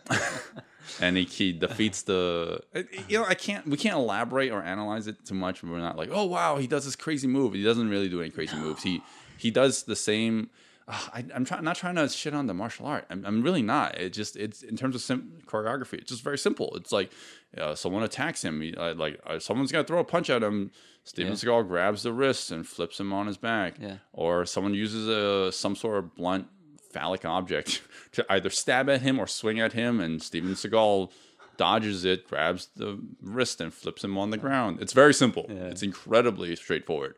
[1.00, 2.60] and he, he defeats the.
[3.08, 3.66] You know, I can't.
[3.66, 5.62] We can't elaborate or analyze it too much.
[5.62, 7.54] We're not like, oh wow, he does this crazy move.
[7.54, 8.82] He doesn't really do any crazy moves.
[8.82, 9.02] He
[9.38, 10.50] he does the same.
[10.88, 13.06] Uh, I, I'm trying not trying to shit on the martial art.
[13.08, 13.98] I'm, I'm really not.
[13.98, 15.94] It just it's in terms of sim- choreography.
[15.94, 16.72] It's just very simple.
[16.76, 17.12] It's like
[17.56, 18.60] uh, someone attacks him.
[18.60, 20.70] He, uh, like uh, someone's gonna throw a punch at him.
[21.04, 21.36] Steven Yeah.
[21.36, 23.74] Seagal grabs the wrist and flips him on his back.
[23.80, 23.96] Yeah.
[24.12, 26.46] Or someone uses a some sort of blunt
[26.92, 27.82] phallic object
[28.12, 31.10] to either stab at him or swing at him, and Steven Seagal
[31.56, 34.80] dodges it, grabs the wrist, and flips him on the ground.
[34.80, 35.46] It's very simple.
[35.48, 37.14] It's incredibly straightforward,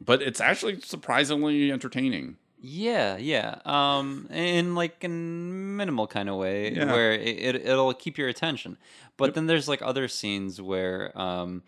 [0.00, 2.36] but it's actually surprisingly entertaining.
[2.58, 3.60] Yeah, yeah.
[3.64, 6.90] Um, in like a minimal kind of way Yeah.
[6.92, 8.78] where it, it it'll keep your attention.
[9.16, 11.62] But then there's like other scenes where, um,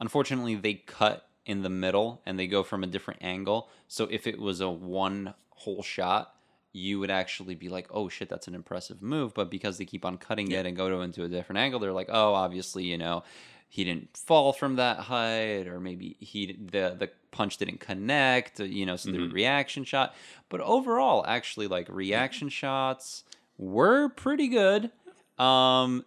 [0.00, 3.68] unfortunately, they cut in the middle and they go from a different angle.
[3.88, 6.34] So if it was a one whole shot,
[6.72, 10.04] you would actually be like, "Oh shit, that's an impressive move." But because they keep
[10.04, 12.98] on cutting it and go to into a different angle, they're like, "Oh, obviously, you
[12.98, 13.22] know."
[13.70, 18.86] He didn't fall from that height, or maybe he the the punch didn't connect, you
[18.86, 18.96] know.
[18.96, 20.14] So the reaction shot,
[20.48, 23.24] but overall, actually, like reaction shots
[23.58, 24.90] were pretty good.
[25.38, 26.06] Um,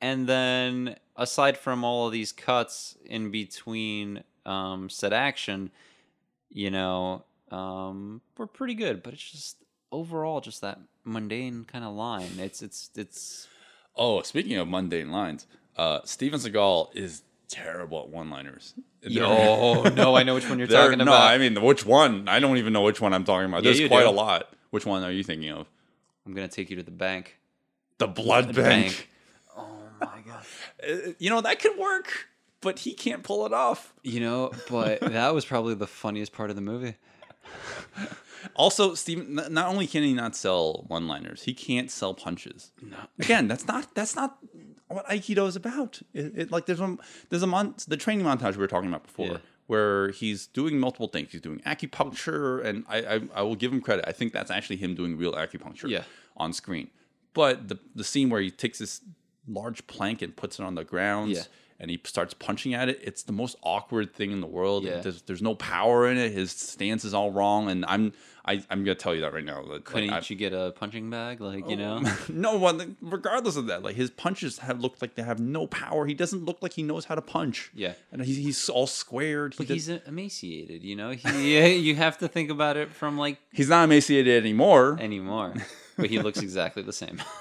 [0.00, 5.70] and then aside from all of these cuts in between um, said action,
[6.50, 9.02] you know, um, we're pretty good.
[9.02, 9.56] But it's just
[9.92, 12.30] overall just that mundane kind of line.
[12.38, 13.46] It's it's it's
[13.94, 18.72] Oh, speaking of mundane lines, uh, Steven Seagal is terrible at one-liners.
[19.20, 21.04] oh no, I know which one you're talking about.
[21.04, 21.12] no.
[21.16, 22.26] I mean which one?
[22.28, 23.62] I don't even know which one I'm talking about.
[23.64, 24.08] Yeah, There's quite do.
[24.08, 24.50] a lot.
[24.70, 25.66] Which one are you thinking of?
[26.24, 27.38] I'm gonna take you to the bank.
[27.98, 29.08] the blood bank.
[29.56, 29.68] Oh
[30.00, 30.44] my god.
[30.82, 32.26] Uh, You know that could work,
[32.60, 33.92] but he can't pull it off.
[34.02, 36.96] You know, but that was probably the funniest part of the movie.
[38.54, 42.72] Also, Steven, not only can he not sell one-liners, he can't sell punches.
[42.82, 42.96] No.
[43.18, 44.38] Again, that's not that's not
[44.88, 46.00] what Aikido is about.
[46.12, 46.96] It, it- like there's a
[47.30, 49.36] there's a mon- the training montage we were talking about before, Yeah.
[49.66, 51.32] where he's doing multiple things.
[51.32, 54.04] He's doing acupuncture, and I, I I will give him credit.
[54.08, 55.88] I think that's actually him doing real acupuncture.
[55.88, 56.04] Yeah.
[56.36, 56.88] on screen.
[57.34, 59.00] But the the scene where he takes this
[59.48, 61.32] large plank and puts it on the ground.
[61.32, 61.42] Yeah.
[61.82, 63.00] And he starts punching at it.
[63.02, 64.84] It's the most awkward thing in the world.
[64.84, 65.00] Yeah.
[65.00, 66.30] There's, there's no power in it.
[66.32, 68.12] His stance is all wrong, and I'm
[68.44, 69.62] I, I'm gonna tell you that right now.
[69.62, 71.40] Like, Couldn't I- you get a punching bag?
[71.40, 72.00] Like, you know?
[72.04, 72.96] Oh, no one.
[73.00, 76.06] Regardless of that, like his punches have looked like they have no power.
[76.06, 77.70] He doesn't look like he knows how to punch.
[77.74, 77.94] Yeah.
[78.10, 79.54] and he's, he's all squared.
[79.54, 81.10] He But he's emaciated, you know?
[81.10, 84.98] He, you have to think about it from like he's not emaciated anymore.
[85.00, 85.54] anymore.
[85.96, 87.20] But he looks exactly the same.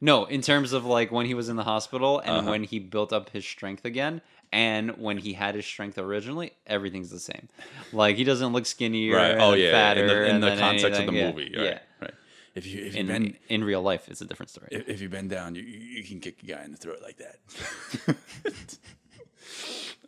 [0.00, 2.50] no, in terms of like when he was in the hospital and Uh-huh.
[2.50, 4.20] when he built up his strength again
[4.52, 7.48] and when he had his strength originally, everything's the same.
[7.92, 9.36] Like he doesn't look skinnier right.
[9.38, 9.72] Oh yeah.
[9.72, 11.34] fatter in the, in and the then context of the anything.
[11.36, 11.50] movie.
[11.52, 11.60] Yeah.
[11.60, 11.66] Right.
[11.70, 11.78] yeah.
[12.02, 12.14] Right.
[12.54, 14.68] If you if you In, bend in real life, it's a different story.
[14.70, 17.00] if, if you bend down, you, you you can kick a guy in the throat
[17.02, 18.16] like that.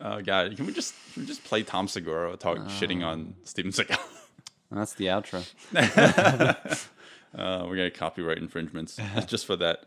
[0.01, 3.73] oh god, can we just can we just play Tom Segura talk shitting on Steven
[3.73, 3.99] Seagal?
[4.71, 5.45] That's the outro.
[7.35, 9.81] Uh, we're gonna copyright infringements just for that.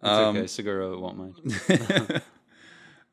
[0.00, 0.46] It's Um, okay.
[0.46, 2.22] Segura won't mind.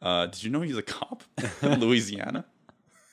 [0.01, 1.23] Uh, did you know he's a cop
[1.61, 2.43] in Louisiana?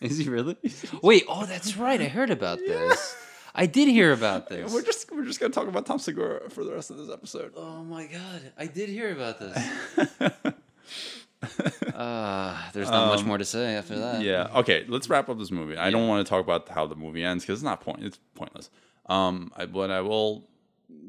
[0.00, 0.56] Is he really?
[1.02, 2.00] Wait, oh, that's right.
[2.00, 3.14] I heard about this.
[3.54, 4.72] I did hear about this.
[4.72, 7.52] We're just we're just gonna talk about Tom Segura for the rest of this episode.
[7.56, 9.58] Oh my god, I did hear about this.
[11.94, 14.16] uh, there's not much more to say after that.
[14.16, 14.48] Um, Yeah.
[14.56, 14.84] Okay.
[14.88, 15.76] Let's wrap up this movie.
[15.76, 18.02] I don't want to talk about how the movie ends because it's not point.
[18.04, 18.70] It's pointless.
[19.06, 20.48] Um, I, what I will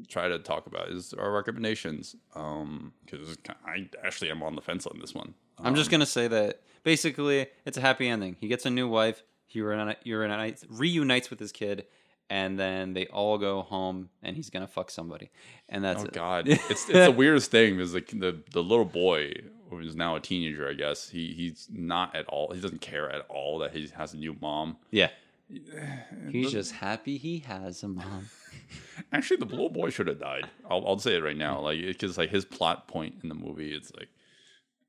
[0.08, 2.16] try to talk about is our recommendations.
[2.34, 5.34] Um, because I actually am on the fence on this one.
[5.58, 8.36] I'm just gonna say that basically it's a happy ending.
[8.40, 9.22] He gets a new wife.
[9.46, 11.86] He reuni- reunites, reunites with his kid,
[12.30, 15.30] and then they all go home, and he's gonna fuck somebody,
[15.68, 16.12] and that's Oh it.
[16.12, 19.32] God, it's it's the weirdest thing because like the the little boy
[19.68, 22.52] who is now a teenager, I guess he he's not at all.
[22.52, 24.76] He doesn't care at all that he has a new mom.
[24.90, 25.10] Yeah.
[26.30, 28.28] He's just happy he has a mom.
[29.12, 30.48] Actually, the little boy should have died.
[30.68, 33.72] I'll, I'll say it right now, like because like his plot point in the movie,
[33.72, 34.08] it's like,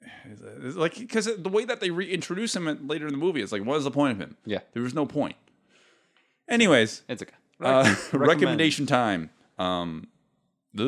[0.25, 3.51] it's, like because the way that they reintroduce him at, later in the movie, it's
[3.51, 4.37] like, what is the point of him?
[4.45, 4.59] Yeah.
[4.73, 5.35] there was no point.
[6.47, 7.31] Anyways, It's okay.
[7.61, 8.27] uh, recommend.
[8.27, 9.29] recommendation time.
[9.57, 10.07] Um,
[10.73, 10.83] the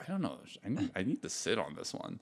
[0.00, 0.38] I don't know.
[0.64, 2.20] I need, I need to sit on this one.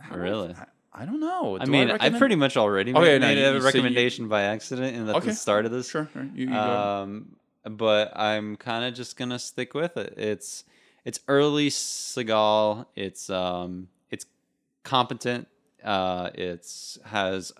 [0.00, 0.54] How Really?
[0.94, 1.56] I don't know.
[1.58, 3.58] I mean, I, recommend- pretty much already Okay, made, now made you- a you say
[3.60, 5.28] you- recommendation by accident in the, Okay.
[5.28, 5.88] the start of this.
[5.90, 6.28] Sure, sure.
[6.34, 6.54] You, you.
[6.54, 10.14] Um, but I'm kind of just gonna stick with it.
[10.18, 10.64] It's
[11.04, 12.86] it's early Seagal.
[12.94, 14.26] It's um it's
[14.82, 15.48] competent.
[15.82, 17.52] Uh, it's has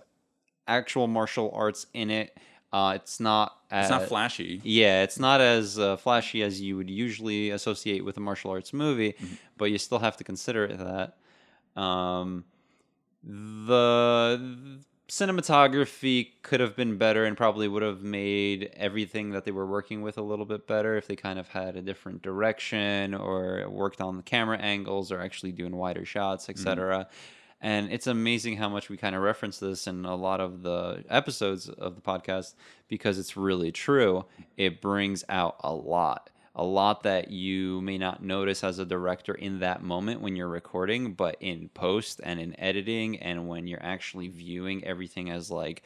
[0.68, 2.36] actual martial arts in it.
[2.72, 3.56] Uh, it's not.
[3.70, 4.60] it's not flashy.
[4.64, 8.72] Yeah, it's not as uh, flashy as you would usually associate with a martial arts
[8.72, 9.34] movie, Mm-hmm.
[9.58, 11.80] but you still have to consider it that.
[11.80, 12.44] Um,
[13.24, 19.66] the cinematography could have been better and probably would have made everything that they were
[19.66, 23.68] working with a little bit better if they kind of had a different direction or
[23.68, 27.00] worked on the camera angles or actually doing wider shots, etc.
[27.00, 27.10] Mm-hmm.
[27.60, 31.04] And it's amazing how much we kind of reference this in a lot of the
[31.08, 32.54] episodes of the podcast
[32.88, 34.24] because it's really true.
[34.56, 36.30] It brings out a lot.
[36.54, 40.48] A lot that you may not notice as a director in that moment when you're
[40.48, 45.82] recording, but in post and in editing, and when you're actually viewing everything as like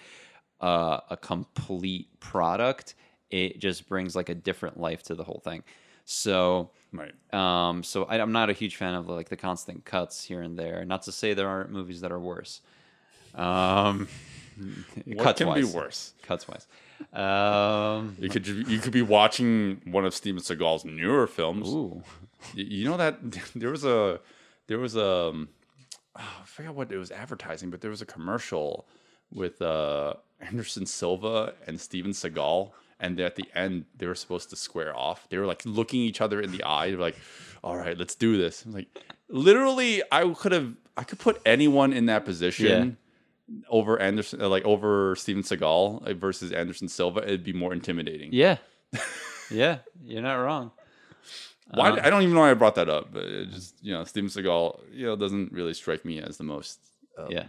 [0.61, 2.95] uh, a complete product,
[3.31, 5.63] it just brings like a different life to the whole thing.
[6.05, 7.13] So, Right.
[7.33, 10.59] um, so I, I'm not a huge fan of like the constant cuts here and
[10.59, 10.85] there.
[10.85, 12.61] Not to say there aren't movies that are worse.
[13.35, 14.09] Um,
[15.05, 15.75] What cuts can be wise.
[15.75, 16.13] worse?
[16.23, 16.67] Cuts wise.
[17.13, 21.69] Um, You could you could be watching one of Steven Seagal's newer films.
[21.69, 22.03] ooh,
[22.55, 23.19] You know that
[23.55, 24.21] there was a
[24.67, 25.47] there was a oh,
[26.17, 28.87] I forgot what it was advertising, but there was a commercial
[29.33, 32.71] with uh, Anderson Silva and Steven Seagal,
[33.01, 35.29] and at the end they were supposed to square off.
[35.29, 37.19] They were like looking each other in the eye, They were like,
[37.65, 38.89] "All right, let's do this." I'm like,
[39.29, 42.97] literally, I could have I could put anyone in that position.
[43.69, 48.31] Over Anderson, uh, like over Steven Seagal versus Anderson Silva, it'd be more intimidating.
[48.33, 48.57] yeah,
[49.51, 50.73] yeah, you're not wrong.
[51.73, 51.91] Why?
[51.91, 54.03] Uh, I don't even know why I brought that up, but it just you know,
[54.05, 56.81] Steven Seagal, you know, doesn't really strike me as the most
[57.19, 57.47] um, Yeah,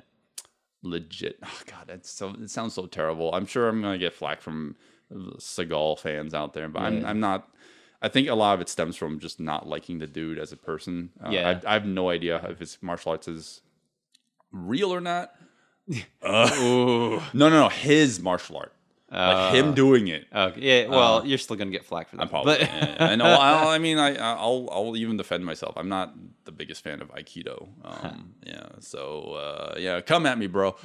[0.84, 1.40] legit.
[1.44, 3.34] Oh God, it's so it sounds so terrible.
[3.34, 4.76] I'm sure I'm gonna get flack from
[5.12, 7.50] Seagal fans out there, but I'm I'm not.
[8.02, 10.58] I think a lot of it stems from just not liking the dude as a
[10.58, 11.10] person.
[11.26, 11.60] Uh, Yeah.
[11.66, 13.62] I, I have no idea if his martial arts is
[14.52, 15.32] real or not.
[16.22, 17.70] Uh, no, no, no.
[17.70, 18.74] His martial art,
[19.12, 20.28] like him doing it.
[20.34, 20.62] Okay.
[20.62, 20.90] Yeah.
[20.90, 22.24] Well, you're still gonna get flack for that.
[22.24, 22.58] I'm probably.
[22.58, 23.26] But I know.
[23.26, 25.76] I'll, I mean, I, I'll, I'll even defend myself.
[25.78, 26.14] I'm not
[26.46, 27.70] the biggest fan of Aikido.
[27.84, 28.68] Um, yeah.
[28.80, 30.76] So, uh, yeah, come at me, bro.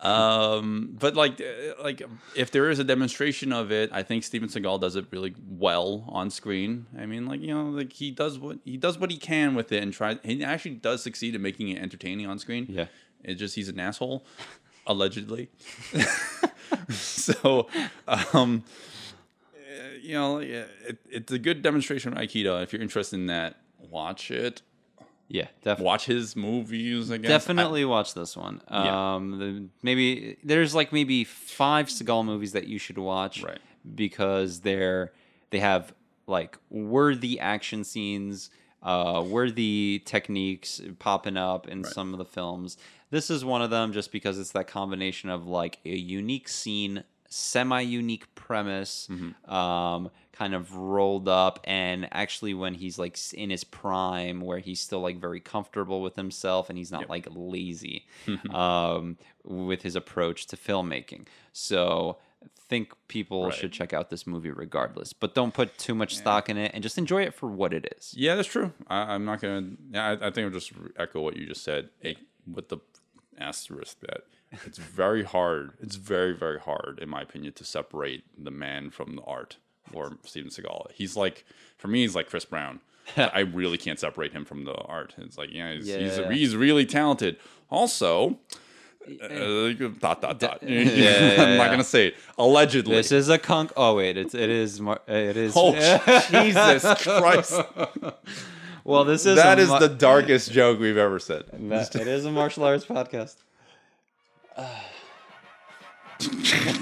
[0.00, 2.02] um, but like, uh, like
[2.34, 6.04] if there is a demonstration of it, I think Steven Seagal does it really well
[6.08, 6.86] on screen.
[6.98, 9.72] I mean, like you know, like he does what he does what he can with
[9.72, 10.18] it, and tries.
[10.22, 12.66] He actually does succeed in making it entertaining on screen.
[12.68, 12.86] Yeah.
[13.26, 14.24] It's just he's an asshole,
[14.86, 15.50] allegedly.
[16.90, 17.68] so,
[18.32, 18.64] um,
[19.54, 19.58] uh,
[20.00, 22.62] you know, it, it's a good demonstration of Aikido.
[22.62, 23.56] If you're interested in that,
[23.90, 24.62] watch it.
[25.28, 25.84] yeah, definitely.
[25.84, 27.10] Watch his movies.
[27.10, 28.62] I guess Definitely watch this one.
[28.70, 29.14] Yeah.
[29.14, 33.58] Um, the, maybe there's like maybe five Seagal movies that you should watch, Right.
[33.94, 35.12] Because they're
[35.50, 35.94] they have
[36.26, 38.50] like worthy action scenes,
[38.82, 42.76] uh, worthy techniques popping up in some of the films.
[43.10, 47.04] This is one of them, just because it's that combination of like a unique scene,
[47.28, 49.52] semi-unique premise, Mm-hmm.
[49.54, 54.80] um, kind of rolled up, and actually when he's like in his prime, where he's
[54.80, 58.04] still like very comfortable with himself and he's not like lazy
[58.50, 61.26] um, with his approach to filmmaking.
[61.52, 62.18] So.
[62.68, 66.56] Think people should check out this movie regardless, but don't put too much stock in
[66.56, 68.12] it and just enjoy it for what it is.
[68.16, 68.72] Yeah, that's true.
[68.88, 69.68] I, I'm not gonna.
[69.92, 71.90] Yeah, I, I think I'll just echo what you just said.
[72.02, 72.14] eh,
[72.50, 72.78] with the
[73.38, 74.22] asterisk that
[74.64, 75.72] it's very hard.
[75.80, 79.56] It's very very hard, in my opinion, to separate the man from the art
[79.92, 80.90] for Steven Seagal.
[80.92, 81.44] He's like,
[81.76, 82.80] for me, he's like Chris Brown.
[83.16, 85.14] I really can't separate him from the art.
[85.18, 86.32] It's like, yeah, he's he's, Yeah.
[86.32, 87.36] he's really talented.
[87.70, 88.38] Also.
[89.22, 90.58] Uh, dot dot dot.
[90.62, 92.16] I'm yeah, not gonna say it.
[92.38, 92.96] Allegedly.
[92.96, 93.70] This is a conk.
[93.76, 95.52] Oh wait, it's it is mar- it is.
[95.54, 95.72] oh
[96.30, 97.52] Jesus Christ!
[98.86, 101.44] Well, this is that is the darkest joke we've ever said.
[101.52, 103.36] that- it is a martial arts podcast.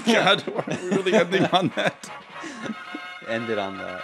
[0.05, 2.09] God, are we really ending on that?
[3.27, 4.01] Ended on that.